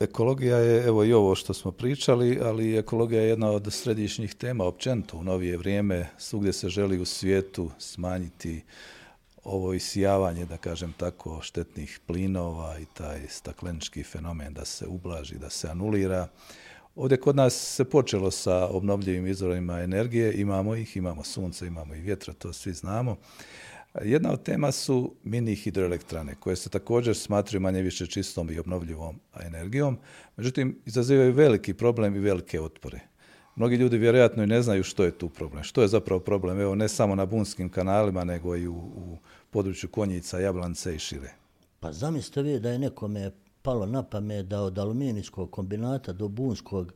[0.00, 4.64] Ekologija je, evo i ovo što smo pričali, ali ekologija je jedna od središnjih tema
[4.64, 8.62] općenito u novije vrijeme, svugdje se želi u svijetu smanjiti
[9.44, 15.50] ovo isijavanje, da kažem tako, štetnih plinova i taj staklenički fenomen da se ublaži, da
[15.50, 16.28] se anulira.
[16.96, 22.00] Ovdje kod nas se počelo sa obnovljivim izvorima energije, imamo ih, imamo sunce, imamo i
[22.00, 23.16] vjetra, to svi znamo.
[24.02, 29.20] Jedna od tema su mini hidroelektrane, koje se također smatruju manje više čistom i obnovljivom
[29.40, 29.98] energijom,
[30.36, 33.00] međutim, izazivaju veliki problem i velike otpore.
[33.56, 35.62] Mnogi ljudi vjerojatno i ne znaju što je tu problem.
[35.62, 36.60] Što je zapravo problem?
[36.60, 39.18] Evo, ne samo na bunskim kanalima, nego i u, u
[39.50, 41.32] području Konjica, Jablance i šire.
[41.80, 43.30] Pa zamislite vi da je nekome
[43.62, 46.92] palo na pamet da od aluminijskog kombinata do bunskog,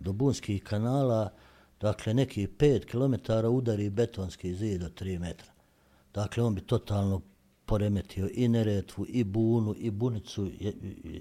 [0.00, 1.32] do bunskih kanala,
[1.80, 5.51] dakle neki 5 km udari betonski zid od 3 metra.
[6.14, 7.20] Dakle, on bi totalno
[7.66, 10.50] poremetio i Neretvu, i Bunu, i Bunicu,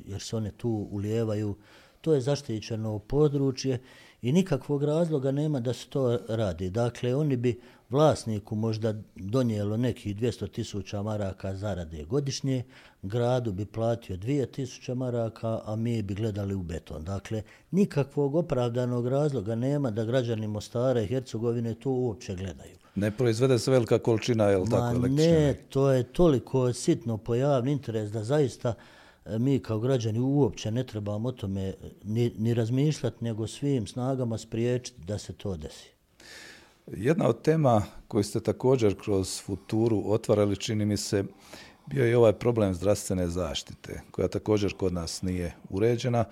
[0.05, 1.55] jer se one tu ulijevaju.
[2.01, 3.79] To je zaštićeno područje
[4.21, 6.69] I nikakvog razloga nema da se to radi.
[6.69, 12.63] Dakle, oni bi vlasniku možda donijelo nekih 200 tisuća maraka zarade godišnje,
[13.01, 17.03] gradu bi platio 2 tisuća maraka, a mi bi gledali u beton.
[17.03, 22.75] Dakle, nikakvog opravdanog razloga nema da građani Mostara i Hercegovine to uopće gledaju.
[22.95, 25.31] Ne proizvede se velika količina, je li tako, električne?
[25.31, 30.71] Ne, to je toliko sitno pojavni interes da zaista e, E, mi kao građani uopće
[30.71, 35.89] ne trebamo o tome ni, ni razmišljati, nego svim snagama spriječiti da se to desi.
[36.87, 41.23] Jedna od tema koju ste također kroz futuru otvarali, čini mi se,
[41.85, 46.25] bio je ovaj problem zdravstvene zaštite, koja također kod nas nije uređena.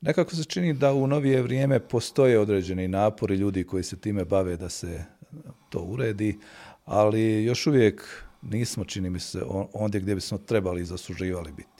[0.00, 4.56] Nekako se čini da u novije vrijeme postoje određeni napori ljudi koji se time bave
[4.56, 5.04] da se
[5.70, 6.38] to uredi,
[6.84, 11.71] ali još uvijek nismo, čini mi se, ondje gdje bismo trebali i zasluživali biti.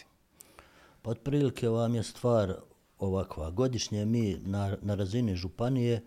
[1.02, 2.54] Pa otprilike vam je stvar
[2.98, 3.50] ovakva.
[3.50, 6.02] Godišnje mi na, na razini županije e,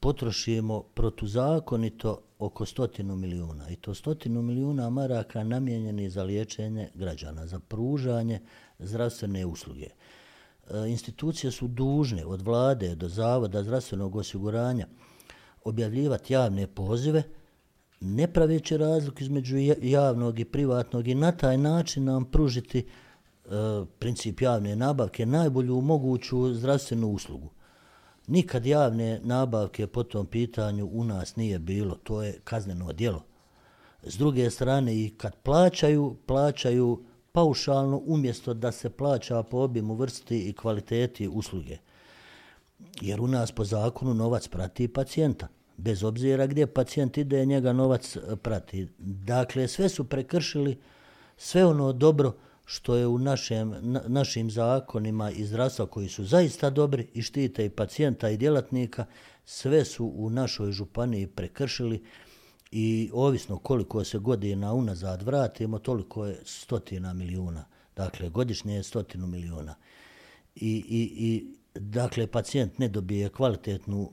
[0.00, 3.70] potrošimo protuzakonito oko stotinu milijuna.
[3.70, 8.40] I to stotinu milijuna maraka namjenjeni za liječenje građana, za pružanje
[8.78, 9.86] zdravstvene usluge.
[9.86, 9.92] E,
[10.88, 14.86] institucije su dužne od vlade do zavoda zdravstvenog osiguranja
[15.64, 17.22] objavljivati javne pozive,
[18.00, 23.07] ne praveći razlik između javnog i privatnog i na taj način nam pružiti uh,
[23.98, 27.50] princip javne nabavke, najbolju moguću zdravstvenu uslugu.
[28.26, 33.24] Nikad javne nabavke po tom pitanju u nas nije bilo, to je kazneno djelo.
[34.02, 40.48] S druge strane, i kad plaćaju, plaćaju paušalno umjesto da se plaća po obimu vrsti
[40.48, 41.78] i kvaliteti usluge.
[43.00, 45.48] Jer u nas po zakonu novac prati pacijenta.
[45.76, 48.88] Bez obzira gdje pacijent ide, njega novac prati.
[48.98, 50.78] Dakle, sve su prekršili
[51.36, 52.32] sve ono dobro
[52.70, 57.64] što je u našem, na, našim zakonima i zdravstva koji su zaista dobri i štite
[57.64, 59.04] i pacijenta i djelatnika,
[59.44, 62.02] sve su u našoj županiji prekršili
[62.70, 67.64] i ovisno koliko se godina unazad vratimo, toliko je stotina milijuna.
[67.96, 69.74] Dakle, godišnje je stotinu milijuna.
[70.54, 74.12] I, i, i dakle, pacijent ne dobije kvalitetnu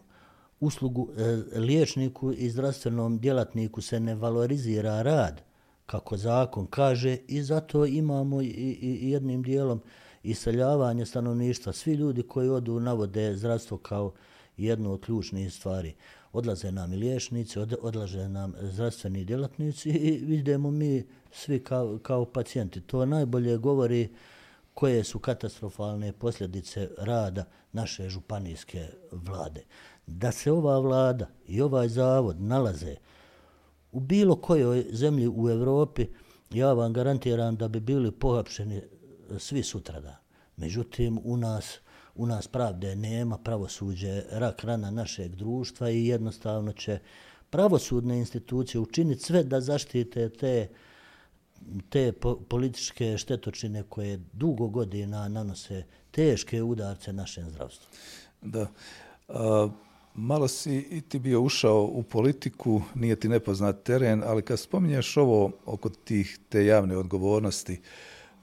[0.60, 5.42] uslugu, e, liječniku i zdravstvenom djelatniku se ne valorizira rad,
[5.86, 8.48] kako zakon kaže i zato imamo i,
[8.82, 9.82] i jednim dijelom
[10.24, 11.74] iseljavanje stanovništva.
[11.74, 14.14] Svi ljudi koji odu navode zdravstvo kao
[14.58, 15.96] jednu od ključnih stvari.
[16.34, 22.26] Odlaze nam i liječnici, od, odlaze nam zdravstveni djelatnici i vidimo mi svi kao, kao
[22.26, 22.82] pacijenti.
[22.82, 24.10] To najbolje govori
[24.74, 29.64] koje su katastrofalne posljedice rada naše županijske vlade.
[30.08, 32.96] Da se ova vlada i ovaj zavod nalaze
[33.96, 36.08] u bilo kojoj zemlji u Evropi,
[36.52, 38.84] ja vam garantiram da bi bili pohapšeni e,
[39.40, 40.18] svi sutrada.
[40.58, 41.80] Međutim, u nas,
[42.16, 47.00] u nas pravde nema, pravosuđe rak rana našeg društva i jednostavno će
[47.50, 50.70] pravosudne institucije učiniti sve da zaštite te,
[51.90, 57.88] te po, političke štetočine koje dugo godina nanose teške udarce našem zdravstvu.
[58.42, 58.68] Da.
[59.28, 59.70] A,
[60.18, 65.18] Malo si i ti bio ušao u politiku, nije ti nepoznat teren, ali kad spominješ
[65.18, 67.82] ovo oko tih te javne odgovornosti,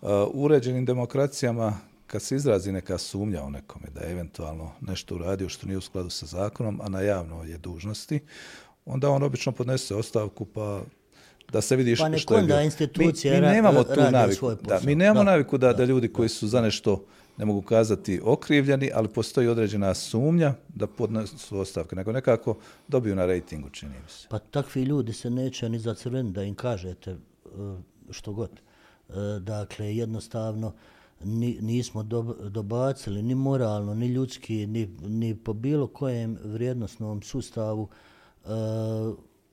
[0.03, 5.15] uh, u uređenim demokracijama kad se izrazi neka sumnja o nekome da je eventualno nešto
[5.15, 8.21] uradio što nije u skladu sa zakonom, a na javno je dužnosti,
[8.87, 10.83] onda on obično podnese ostavku pa
[11.53, 12.57] da se vidiš pa što je bio.
[12.57, 15.31] Pa institucije mi, mi nemamo tu naviku, Da, mi nemamo da.
[15.31, 17.05] naviku da, da, da ljudi koji su za nešto
[17.37, 22.57] ne mogu kazati okrivljeni, ali postoji određena sumnja da podnesu ostavke, nego nekako
[22.89, 24.27] dobiju na rejtingu, čini mi se.
[24.31, 27.17] Pa takvi ljudi se neće ni za crven da im kažete e,
[28.11, 28.51] što god.
[28.51, 30.73] E, dakle, jednostavno
[31.61, 32.03] nismo
[32.49, 37.89] dobacili ni moralno, ni ljudski, ni, ni po bilo kojem vrijednostnom sustavu
[38.45, 38.49] e,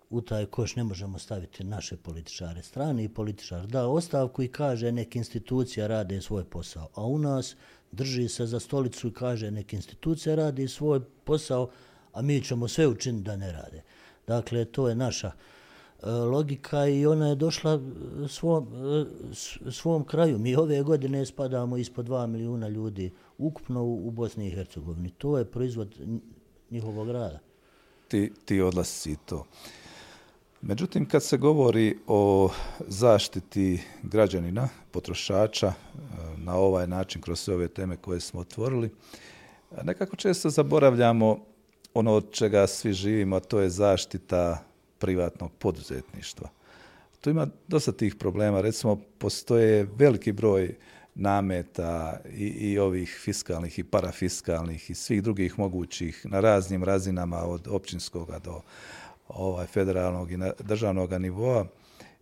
[0.09, 2.63] u taj koš ne možemo staviti naše političare.
[2.63, 7.55] Strani i političar da ostavku i kaže nek institucija rade svoj posao, a u nas
[7.91, 11.69] drži se za stolicu i kaže nek institucija radi svoj posao,
[12.13, 13.83] a mi ćemo sve učiniti da ne rade.
[14.27, 18.67] Dakle, to je naša e, logika i ona je došla e, svom,
[19.67, 20.37] e, svom kraju.
[20.37, 25.09] Mi ove godine spadamo ispod 2 milijuna ljudi ukupno u, u Bosni i Hercegovini.
[25.09, 25.95] To je proizvod
[26.71, 27.39] njihovog rada.
[28.07, 29.45] Ti, ti odlasi to.
[30.61, 32.49] Međutim, kad se govori o
[32.87, 35.73] zaštiti građanina, potrošača, e,
[36.37, 38.89] na ovaj način, kroz sve ove teme koje smo otvorili,
[39.83, 41.39] nekako često zaboravljamo
[41.93, 44.63] ono od čega svi živimo, a to je zaštita
[44.97, 46.49] privatnog poduzetništva.
[47.21, 48.61] Tu ima dosta tih problema.
[48.61, 50.75] Recimo, postoje veliki broj
[51.15, 57.67] nameta i, i ovih fiskalnih i parafiskalnih i svih drugih mogućih na raznim razinama od
[57.67, 58.61] općinskog do
[59.29, 61.65] ovaj federalnog i državnog nivoa.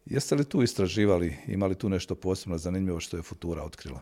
[0.06, 4.00] Jeste li tu istraživali, imali tu nešto posebno zanimljivo što je Futura otkrila?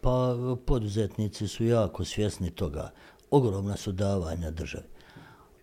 [0.00, 0.36] Pa
[0.66, 2.90] poduzetnici su jako svjesni toga.
[3.30, 4.84] Ogromna su davanja državi.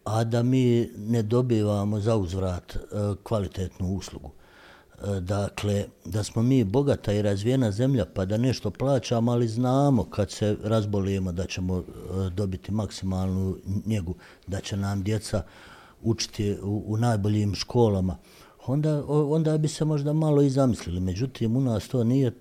[0.04, 2.80] A da mi ne dobivamo za uzvrat e,
[3.24, 4.32] kvalitetnu uslugu.
[4.32, 10.04] E, dakle, da smo mi bogata i razvijena zemlja, pa da nešto plaćamo, ali znamo
[10.04, 11.84] kad se razbolijemo da ćemo e,
[12.30, 14.16] dobiti maksimalnu njegu,
[14.48, 15.44] da će nam djeca
[16.04, 18.18] učiti u, u najboljim školama,
[18.66, 21.00] onda, onda bi se možda malo i zamislili.
[21.00, 22.32] Međutim, u nas to nije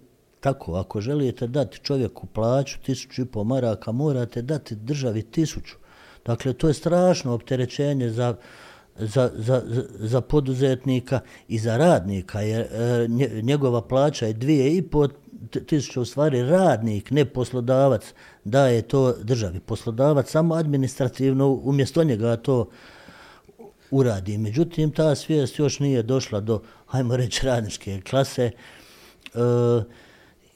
[0.40, 0.74] tako.
[0.74, 5.76] Ako želite dati čovjeku plaću tisuću i po maraka, morate dati državi tisuću.
[6.26, 8.34] Dakle, to je strašno opterećenje za,
[8.98, 9.62] za, za,
[9.98, 13.08] za poduzetnika i za radnika, jer e,
[13.42, 15.08] njegova plaća je dvije i po
[15.66, 19.60] tisuća u stvari radnik, ne poslodavac, daje to državi.
[19.60, 22.68] Poslodavac samo administrativno umjesto njega to
[23.90, 24.38] uradi.
[24.38, 28.44] Međutim, ta svijest još nije došla do, hajmo reći, radničke klase.
[28.44, 28.50] E,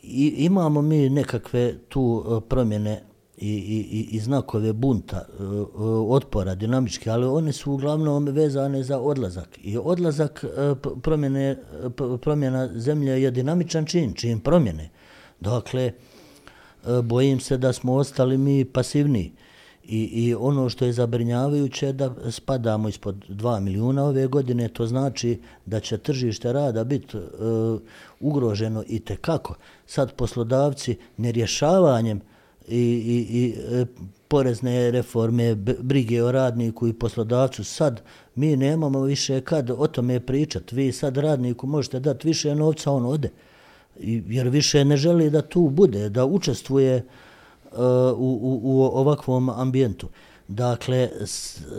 [0.02, 3.02] i, imamo mi nekakve tu e, promjene
[3.36, 5.46] i, i, i znakove bunta, e, e,
[6.08, 9.58] otpora, dinamičke, ali one su uglavnom vezane za odlazak.
[9.62, 10.44] I odlazak
[11.02, 11.56] promjene,
[12.20, 14.90] promjena zemlje je dinamičan čin, čin promjene.
[15.40, 15.92] Dakle,
[17.02, 19.32] bojim se da smo ostali mi pasivni.
[19.88, 25.40] I, I ono što je zabrinjavajuće da spadamo ispod 2 milijuna ove godine, to znači
[25.66, 27.20] da će tržište rada biti e,
[28.20, 29.54] ugroženo i te kako.
[29.86, 32.20] Sad poslodavci nerješavanjem
[32.68, 33.86] i, i, i e,
[34.28, 38.00] porezne reforme, brige o radniku i poslodavcu, sad
[38.34, 40.74] mi nemamo više kad o tome pričati.
[40.74, 43.30] Vi sad radniku možete dati više novca, on ode.
[44.00, 47.04] I, jer više ne želi da tu bude, da učestvuje
[47.76, 50.08] Eh, u, u, u ovakvom ambijentu.
[50.48, 51.10] Dakle,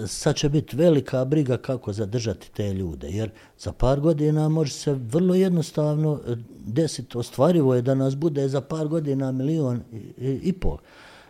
[0.07, 3.29] sad će biti velika briga kako zadržati te ljude, jer
[3.59, 6.35] za par godina može se vrlo jednostavno eh,
[6.65, 9.81] desiti, ostvarivo je da nas bude za par godina milion
[10.17, 10.77] i, i pol.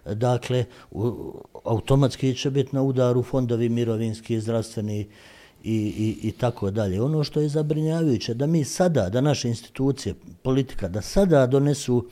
[0.05, 7.01] Dakle, u, automatski će biti na udaru fondovi mirovinski, zdravstveni i, i, i tako dalje.
[7.01, 12.05] Ono što je zabrinjavajuće, da mi sada, da naše institucije, politika, da sada donesu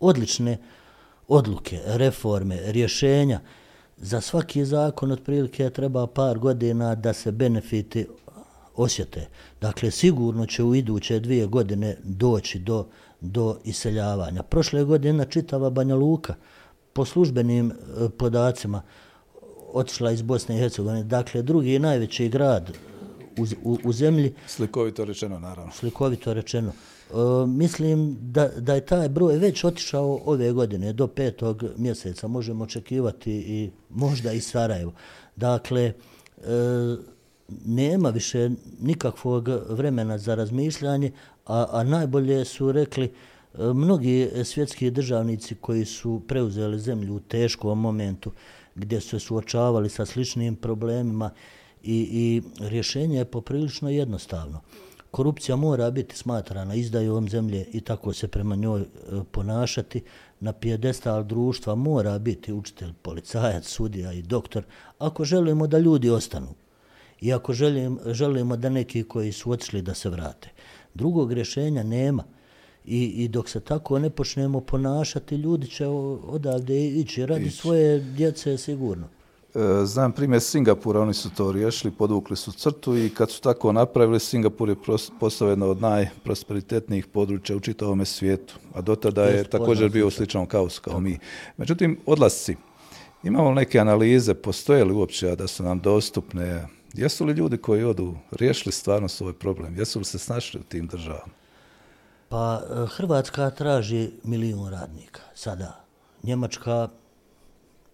[0.00, 0.75] odlične uh,
[1.28, 3.40] odluke, reforme, rješenja,
[3.96, 8.06] za svaki zakon otprilike treba par godina da se benefiti
[8.74, 9.28] osjete.
[9.60, 12.86] Dakle, sigurno će u iduće dvije godine doći do,
[13.20, 14.42] do iseljavanja.
[14.42, 16.34] Prošle godine čitava Banja Luka
[16.92, 17.74] po službenim e,
[18.18, 18.82] podacima
[19.72, 21.04] otišla iz Bosne i Hercegovine.
[21.04, 22.72] Dakle, drugi najveći grad
[23.38, 24.34] u, u, u zemlji.
[24.46, 25.72] Slikovito rečeno, naravno.
[25.72, 26.72] Slikovito rečeno.
[27.10, 32.64] E, mislim da, da je taj broj već otišao ove godine, do petog mjeseca, možemo
[32.64, 34.92] očekivati i možda i Sarajevo.
[35.36, 35.92] Dakle, e,
[37.64, 38.50] nema više
[38.80, 41.12] nikakvog vremena za razmišljanje,
[41.46, 43.10] a, a najbolje su rekli e,
[43.58, 48.32] mnogi svjetski državnici koji su preuzeli zemlju u teškom momentu,
[48.74, 51.30] gdje su se suočavali sa sličnim problemima
[51.82, 54.60] i, i rješenje je poprilično jednostavno
[55.10, 58.86] korupcija mora biti smatrana izdajom zemlje i tako se prema njoj e,
[59.30, 60.02] ponašati.
[60.40, 64.64] Na pijedestal društva mora biti učitelj, policajac, sudija i doktor
[64.98, 66.54] ako želimo da ljudi ostanu
[67.20, 70.50] i ako želim, želimo da neki koji su otišli da se vrate.
[70.94, 72.24] Drugog rješenja nema.
[72.84, 77.56] I, I dok se tako ne počnemo ponašati, ljudi će odavde ići radi ići.
[77.56, 79.08] svoje djece sigurno.
[79.56, 83.72] E, znam primjer Singapura, oni su to riješili, podvukli su crtu i kad su tako
[83.72, 84.76] napravili, Singapur je
[85.20, 90.10] postao jedno od najprosperitetnijih područja u čitavom svijetu, a do tada je također bio u
[90.10, 91.18] sličnom kaosu kao mi.
[91.56, 92.56] Međutim, odlasci,
[93.22, 98.14] imamo neke analize, postoje li uopće da su nam dostupne, jesu li ljudi koji odu
[98.30, 101.32] riješili stvarno svoj problem, jesu li se snašli u tim državama?
[102.28, 105.84] Pa e, Hrvatska traži milijun radnika sada.
[106.22, 106.88] Njemačka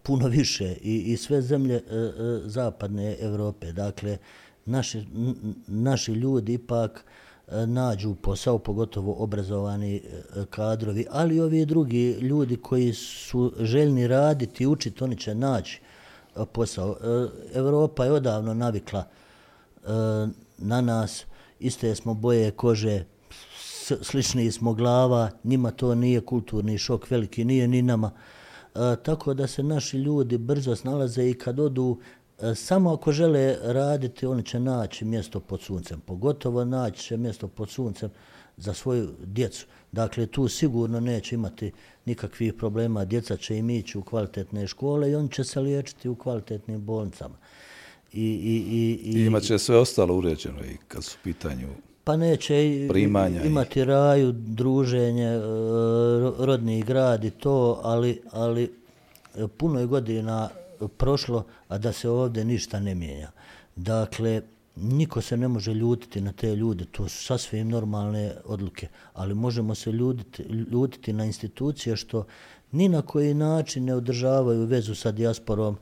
[0.02, 2.10] puno više i, i sve zemlje e, e,
[2.44, 3.72] zapadne Evrope.
[3.72, 4.18] Dakle,
[4.64, 5.06] naši,
[5.66, 7.04] naši ljudi ipak
[7.48, 10.00] e, nađu posao, pogotovo obrazovani e,
[10.50, 15.80] kadrovi, ali ovi drugi ljudi koji su željni raditi i učiti, oni će naći
[16.36, 16.96] e, posao.
[17.02, 17.28] E,
[17.58, 19.88] Evropa je odavno navikla e,
[20.58, 21.24] na nas,
[21.60, 23.04] iste smo boje kože,
[24.02, 28.10] slični smo glava, njima to nije kulturni šok veliki, nije ni nama.
[28.16, 28.41] E,
[29.02, 31.98] tako da se naši ljudi brzo snalaze i kad odu,
[32.54, 36.00] samo ako žele raditi, oni će naći mjesto pod suncem.
[36.00, 38.10] Pogotovo naći će mjesto pod suncem
[38.56, 39.66] za svoju djecu.
[39.92, 41.72] Dakle, tu sigurno neće imati
[42.04, 43.04] nikakvih problema.
[43.04, 47.34] Djeca će im ići u kvalitetne škole i oni će se liječiti u kvalitetnim bolnicama.
[48.12, 51.68] I, i, i, i imat će sve ostalo uređeno i kad su pitanju
[52.04, 53.84] pa neće primanja imati i...
[53.84, 55.40] raju, druženje, e,
[56.38, 58.72] rodni grad i to, ali, ali
[59.56, 60.48] puno je godina
[60.96, 63.30] prošlo, a da se ovdje ništa ne mijenja.
[63.76, 64.42] Dakle,
[64.76, 69.74] niko se ne može ljutiti na te ljude, to su sasvim normalne odluke, ali možemo
[69.74, 72.26] se ljutiti, ljutiti na institucije što
[72.72, 75.76] ni na koji način ne održavaju vezu sa dijasporom,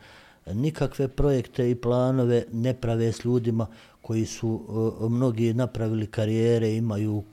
[0.46, 3.66] nikakve projekte i planove ne prave s ljudima
[4.02, 7.24] koji su uh, mnogi napravili karijere, imaju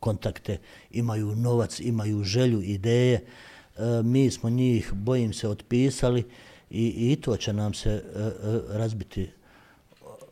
[0.00, 0.58] kontakte,
[0.90, 3.24] imaju novac, imaju želju, ideje.
[3.76, 6.24] Uh, mi smo njih, bojim se, otpisali
[6.70, 9.30] i, i to će nam se uh, razbiti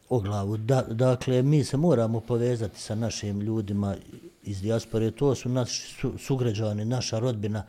[0.09, 0.57] o glavu.
[0.57, 3.97] Da, dakle, mi se moramo povezati sa našim ljudima
[4.43, 5.11] iz dijaspore.
[5.11, 7.64] To su naši su, sugrađani, naša rodbina.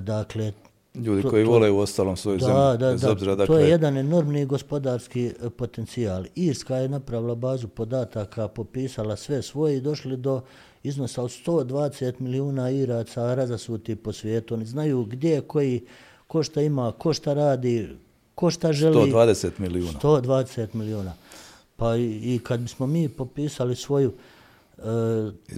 [0.00, 0.52] Dakle,
[0.94, 2.60] Ljudi to, koji to, vole u ostalom svoju da, zemlju.
[2.78, 3.56] Da, da, obzira, dakle...
[3.56, 6.24] to je jedan enormni gospodarski e, potencijal.
[6.34, 10.40] Irska je napravila bazu podataka, popisala sve svoje i došli do
[10.82, 14.54] iznosa od 120 milijuna iraca razasuti po svijetu.
[14.54, 15.80] Oni znaju gdje, koji,
[16.26, 17.88] ko šta ima, ko šta radi,
[18.34, 19.12] ko šta želi.
[19.12, 19.98] 120 milijuna.
[20.02, 21.14] 120 milijuna.
[21.76, 24.12] Pa i, i kad bismo mi popisali svoju
[24.78, 24.84] Uh,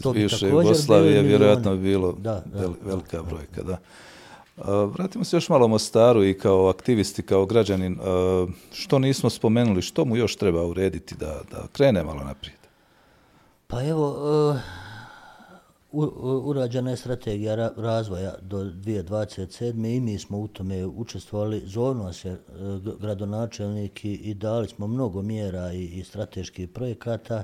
[0.03, 3.63] to bi Iz Jugoslavije vjerojatno bi bilo da, da, velika brojka.
[3.63, 3.79] Da.
[4.65, 7.99] Vratimo se još malo Mostaru i kao aktivisti, kao građanin.
[8.73, 12.59] Što nismo spomenuli, što mu još treba urediti da, da krene malo naprijed?
[13.67, 14.17] Pa evo,
[14.55, 14.77] e,
[16.45, 19.97] urađena je strategija razvoja do 2027.
[19.97, 21.63] i mi smo u tome učestvovali.
[21.65, 22.39] Zovno se e,
[23.01, 27.43] gradonačelnik i dali smo mnogo mjera i, i strateških projekata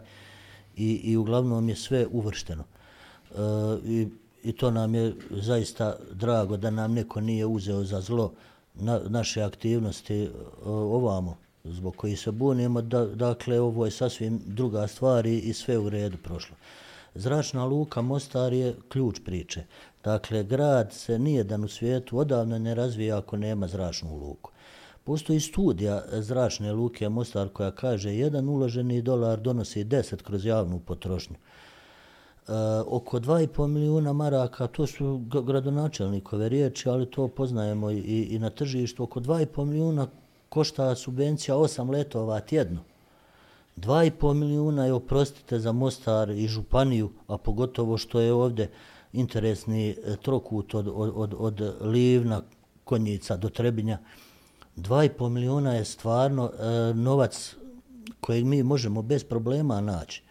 [0.76, 2.64] i, i uglavnom je sve uvršteno.
[2.64, 3.36] E,
[3.84, 4.08] I
[4.42, 8.32] i to nam je zaista drago da nam neko nije uzeo za zlo
[8.74, 10.30] na, naše aktivnosti e,
[10.66, 12.82] ovamo zbog koji se bunimo.
[12.82, 16.56] Da, dakle, ovo je sasvim druga stvar i sve u redu prošlo.
[17.14, 19.64] Zračna luka Mostar je ključ priče.
[20.04, 24.50] Dakle, grad se nijedan u svijetu odavno ne razvija ako nema zračnu luku.
[25.04, 31.36] Postoji studija zračne luke Mostar koja kaže jedan uloženi dolar donosi 10 kroz javnu potrošnju.
[32.48, 32.54] Uh,
[32.86, 39.02] oko 2,5 milijuna maraka, to su gradonačelnikove riječi, ali to poznajemo i, i na tržištu.
[39.02, 40.06] Oko 2,5 milijuna
[40.48, 42.80] košta subvencija 8 letova tjedno.
[43.76, 48.70] 2,5 milijuna je oprostite za Mostar i Županiju, a pogotovo što je ovdje
[49.12, 52.42] interesni eh, trokut od, od, od, od Livna,
[52.84, 53.98] Konjica do Trebinja.
[54.76, 57.56] 2,5 milijuna je stvarno e, novac
[58.20, 60.22] kojeg mi možemo bez problema naći.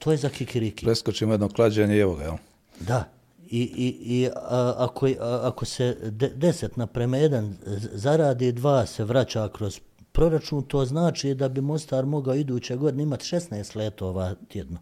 [0.00, 0.86] To je za kikiriki.
[0.86, 2.36] Preskočimo jedno klađenje i evo ga, jel?
[2.80, 3.04] Da.
[3.50, 7.56] I, i, i a, ako, a, ako se de, deset naprema jedan
[7.92, 9.80] zaradi, dva se vraća kroz
[10.12, 14.78] proračun, to znači da bi Mostar mogao iduće godine imati 16 letova tjedno.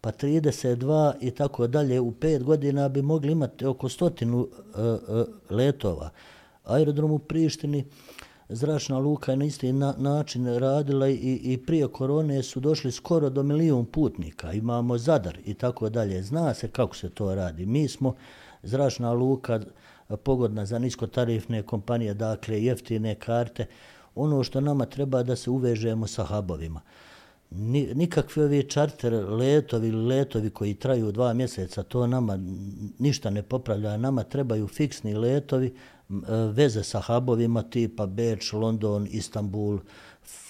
[0.00, 2.00] Pa 32 i tako dalje.
[2.00, 4.48] U pet godina bi mogli imati oko stotinu uh,
[5.08, 6.10] uh, letova.
[6.64, 7.84] Aerodrom u Prištini,
[8.54, 13.30] zračna luka je na isti na, način radila i, i prije korone su došli skoro
[13.30, 14.52] do milijun putnika.
[14.52, 16.22] Imamo Zadar i tako dalje.
[16.22, 17.66] Zna se kako se to radi.
[17.66, 18.14] Mi smo
[18.62, 19.60] zračna luka
[20.16, 23.66] pogodna za niskotarifne kompanije, dakle jeftine karte.
[24.14, 26.80] Ono što nama treba da se uvežemo sa hubovima.
[27.94, 32.38] Nikakvi ovi čarter letovi ili letovi koji traju dva mjeseca, to nama
[32.98, 33.96] ništa ne popravlja.
[33.96, 35.74] Nama trebaju fiksni letovi
[36.52, 39.78] veze sa hubovima tipa Beč, London, Istanbul,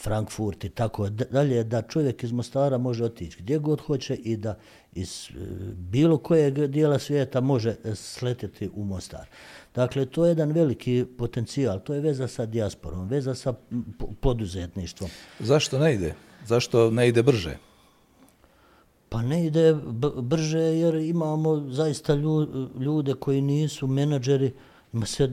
[0.02, 4.58] Frankfurt i tako dalje, da čovjek iz Mostara može otići gdje god hoće i da
[4.94, 5.34] iz e,
[5.74, 9.26] bilo kojeg dijela svijeta može sletiti u Mostar.
[9.74, 13.54] Dakle, to je jedan veliki potencijal, to je veza sa dijasporom, veza sa
[14.20, 15.10] poduzetništvom.
[15.40, 16.14] Zašto ne ide?
[16.46, 17.56] Zašto ne ide brže?
[19.08, 19.74] Pa ne ide
[20.22, 22.14] brže jer imamo zaista
[22.80, 24.52] ljude koji nisu menadžeri,
[24.92, 25.26] ima se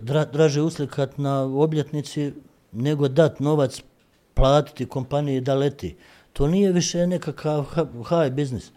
[0.00, 2.32] dra, draže uslikat na obljetnici
[2.72, 3.82] nego dat novac
[4.34, 5.96] platiti kompaniji da leti.
[6.32, 7.64] To nije više nekakav
[8.08, 8.70] high biznis.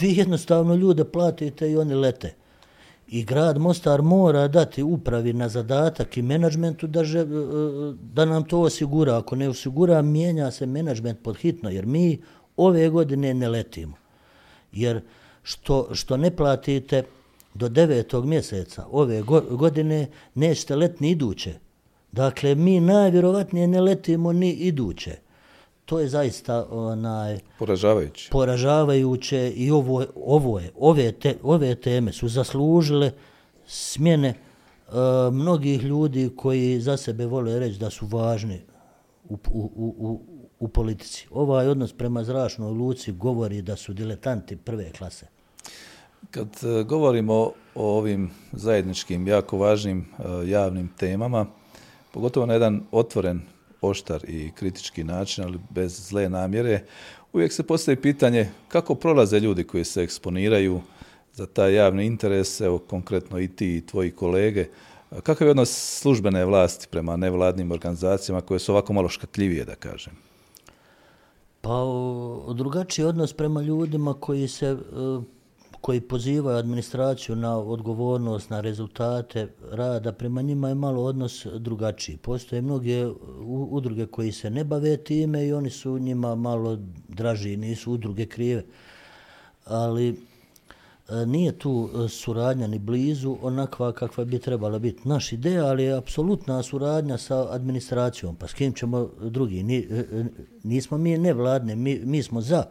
[0.00, 2.34] Vi jednostavno ljude platite i oni lete.
[3.08, 7.24] I grad Mostar mora dati upravi na zadatak i menadžmentu da, že, e,
[8.12, 9.18] da nam to osigura.
[9.18, 12.22] Ako ne osigura, mijenja se menadžment pod hitno, jer mi
[12.56, 13.96] ove godine ne letimo.
[14.72, 15.00] Jer
[15.42, 17.02] što, što ne platite,
[17.54, 21.54] do devetog mjeseca ove godine nećete letni iduće.
[22.12, 25.16] Dakle, mi najvjerovatnije ne letimo ni iduće.
[25.84, 28.30] To je zaista onaj poražavajuće.
[28.30, 33.12] Poražavajuće i ovo ovo je ove te, ove teme su zaslužile
[33.66, 34.34] smjene
[34.88, 34.94] uh,
[35.32, 38.60] mnogih ljudi koji za sebe vole reći da su važni
[39.28, 40.20] u, u, u,
[40.58, 41.26] u politici.
[41.30, 45.26] Ovaj odnos prema zračnoj luci govori da su diletanti prve klase.
[46.30, 47.34] Kad e, govorimo
[47.74, 51.46] o ovim zajedničkim, jako važnim e, javnim temama,
[52.12, 53.40] pogotovo na jedan otvoren
[53.80, 56.84] oštar i kritički način, ali bez zle namjere,
[57.32, 60.80] uvijek se postavi pitanje kako prolaze ljudi koji se eksponiraju
[61.32, 64.66] za taj javni interes, evo konkretno i ti i tvoji kolege,
[65.22, 70.12] kakav je odnos službene vlasti prema nevladnim organizacijama koje su ovako malo škatljivije, da kažem?
[71.60, 71.84] Pa
[72.54, 74.76] drugačiji odnos prema ljudima koji se e,
[75.84, 82.16] koji pozivaju administraciju na odgovornost, na rezultate rada, prema njima je malo odnos drugačiji.
[82.16, 83.06] Postoje mnoge
[83.70, 86.78] udruge koji se ne bave time i oni su njima malo
[87.08, 88.64] draži, nisu udruge krive.
[89.64, 95.08] Ali e, nije tu suradnja ni blizu onakva kakva bi trebala biti.
[95.08, 98.36] Naš ideja, ali je apsolutna suradnja sa administracijom.
[98.36, 99.62] Pa s kim ćemo drugi?
[99.62, 100.24] Ni, e,
[100.62, 102.64] nismo mi nevladne, mi, mi smo za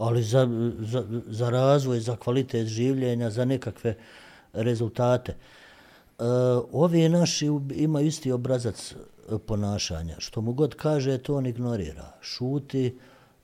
[0.00, 0.48] ali za,
[0.78, 3.94] za, za razvoj, za kvalitet življenja, za nekakve
[4.52, 5.32] rezultate.
[5.32, 6.24] E,
[6.72, 10.16] ovi naši imaju isti obrazac e, ponašanja.
[10.18, 12.12] Što mu god kaže, to on ignorira.
[12.20, 12.96] Šuti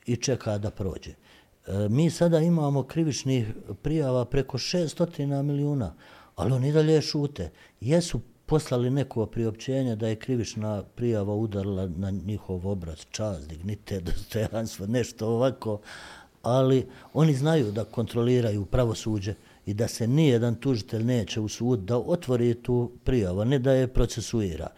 [0.06, 1.12] i čeka da prođe.
[1.12, 3.52] E, mi sada imamo krivičnih
[3.82, 5.92] prijava preko 600 milijuna,
[6.36, 7.50] ali oni dalje šute.
[7.80, 14.86] Jesu poslali neko priopćenje da je krivična prijava udarila na njihov obraz, čast, dignitet, dostojanstvo,
[14.86, 15.80] nešto ovako,
[16.46, 19.34] ali oni znaju da kontroliraju pravosuđe
[19.66, 23.88] i da se nijedan tužitelj neće u sud da otvori tu prijavu, ne da je
[23.88, 24.68] procesuira.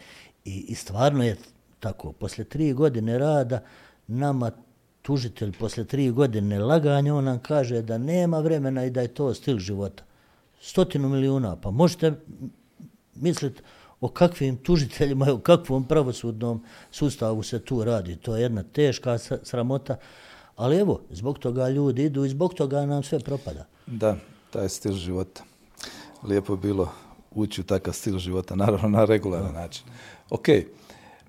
[0.45, 1.37] I, I stvarno je
[1.81, 2.13] tako.
[2.13, 3.61] Posle tri godine rada
[4.07, 4.51] nama
[5.03, 9.35] tužitelj posle tri godine laganja, on nam kaže da nema vremena i da je to
[9.35, 10.05] stil života.
[10.61, 12.13] Stotinu milijuna, pa možete
[13.15, 13.63] misliti
[14.01, 18.17] o kakvim tužiteljima i o kakvom pravosudnom sustavu se tu radi.
[18.17, 19.97] To je jedna teška sramota.
[20.59, 23.65] Ali evo, zbog toga ljudi idu i zbog toga nam sve propada.
[23.87, 24.17] Da,
[24.51, 25.43] taj stil života.
[26.23, 26.89] Lijepo je bilo
[27.31, 29.85] ući u takav stil života, naravno na regularan način.
[30.31, 30.49] Ok,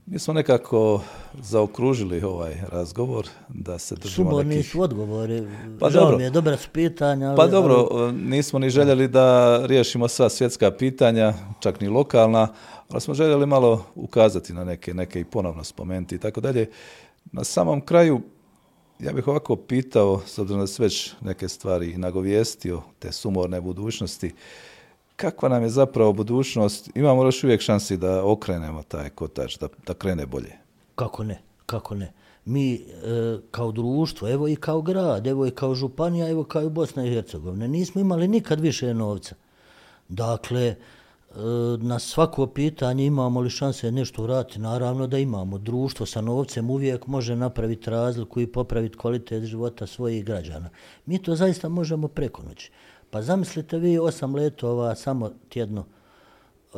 [0.06, 1.02] mi smo nekako
[1.42, 4.72] zaokružili ovaj razgovor da se držimo Sumorni nekih...
[4.72, 5.48] su odgovori.
[5.80, 6.18] Pa Žao dobro.
[6.18, 7.28] mi je, dobra su pitanja.
[7.28, 8.14] Ali, pa dobro, ali...
[8.14, 12.48] nismo ni željeli da riješimo sva svjetska pitanja, čak ni lokalna,
[12.90, 16.70] ali smo željeli malo ukazati na neke, neke i ponovno spomenuti i tako dalje.
[17.32, 18.22] Na samom kraju,
[19.00, 24.34] Ja bih ovako pitao, s obzirom da se već neke stvari nagovijestio, te sumorne budućnosti,
[25.16, 26.90] kakva nam je zapravo budućnost?
[26.96, 30.54] Imamo još uvijek šansi da okrenemo taj kotač, da, da krene bolje?
[30.96, 32.14] Kako ne, kako ne.
[32.46, 32.80] Mi e,
[33.52, 37.14] kao društvo, evo i kao grad, evo i kao županija, evo kao i Bosna i
[37.14, 39.36] Hercegovina, nismo imali nikad više novca.
[40.10, 40.76] Dakle,
[41.30, 45.58] E, na svako pitanje imamo li šanse nešto vratiti, naravno da imamo.
[45.58, 50.70] Društvo sa novcem uvijek može napraviti razliku i popraviti kvalitet života svojih građana.
[51.06, 52.72] Mi to zaista možemo preko noći.
[53.10, 55.86] Pa zamislite vi osam letova samo tjedno,
[56.74, 56.78] e,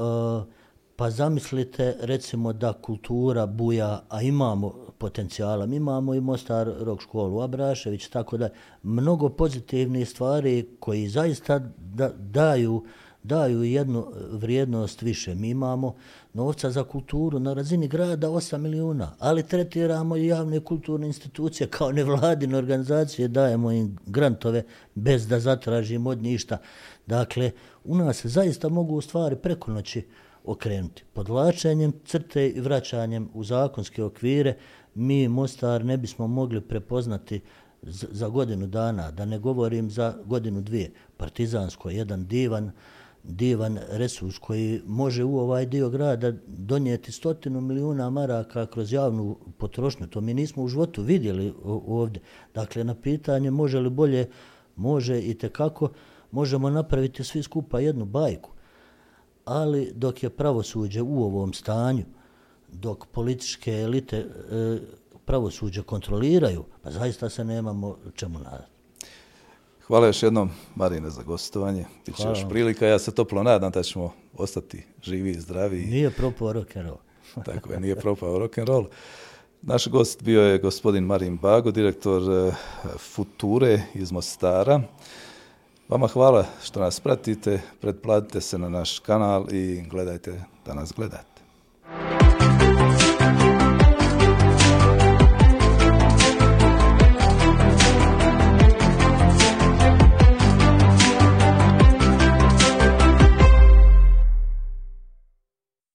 [0.95, 7.41] pa zamislite recimo da kultura buja, a imamo potencijala, mi imamo i Mostar Rok školu,
[7.41, 8.49] Abrašević, tako da
[8.83, 12.83] mnogo pozitivnih stvari koji zaista da, daju
[13.23, 15.35] daju jednu vrijednost više.
[15.35, 15.95] Mi imamo
[16.33, 21.91] novca za kulturu na razini grada 8 milijuna, ali tretiramo i javne kulturne institucije kao
[21.91, 24.63] nevladine organizacije, dajemo im grantove
[24.95, 26.57] bez da zatražimo od ništa.
[27.07, 27.51] Dakle,
[27.83, 30.07] u nas zaista mogu u stvari preko noći
[30.45, 31.03] okrenuti.
[31.13, 34.57] Podlačenjem crte i vraćanjem u zakonske okvire
[34.95, 37.41] mi Mostar ne bismo mogli prepoznati
[38.11, 40.91] za godinu dana, da ne govorim za godinu dvije.
[41.17, 42.71] Partizansko je jedan divan
[43.23, 50.07] divan resurs koji može u ovaj dio grada donijeti stotinu milijuna maraka kroz javnu potrošnju.
[50.07, 52.21] To mi nismo u životu vidjeli ovdje.
[52.53, 54.29] Dakle, na pitanje može li bolje,
[54.75, 55.89] može i te kako,
[56.31, 58.49] možemo napraviti svi skupa jednu bajku.
[59.45, 62.03] Ali dok je pravosuđe u ovom stanju,
[62.71, 64.25] dok političke elite e,
[65.25, 68.80] pravosuđe kontroliraju, pa zaista se nemamo čemu nadati.
[69.87, 71.85] Hvala još jednom, Marine, za gostovanje.
[72.05, 72.87] Biće još prilika.
[72.87, 75.85] Ja se toplo nadam da ćemo ostati živi i zdravi.
[75.85, 76.97] Nije propao rock'n'roll.
[77.45, 78.85] Tako je, nije propao rock'n'roll.
[79.61, 82.53] Naš gost bio je gospodin Marin Bago, direktor eh,
[82.97, 84.81] Future iz Mostara.
[85.89, 91.41] Vama hvala što nas pratite, pretplatite se na naš kanal i gledajte da nas gledate.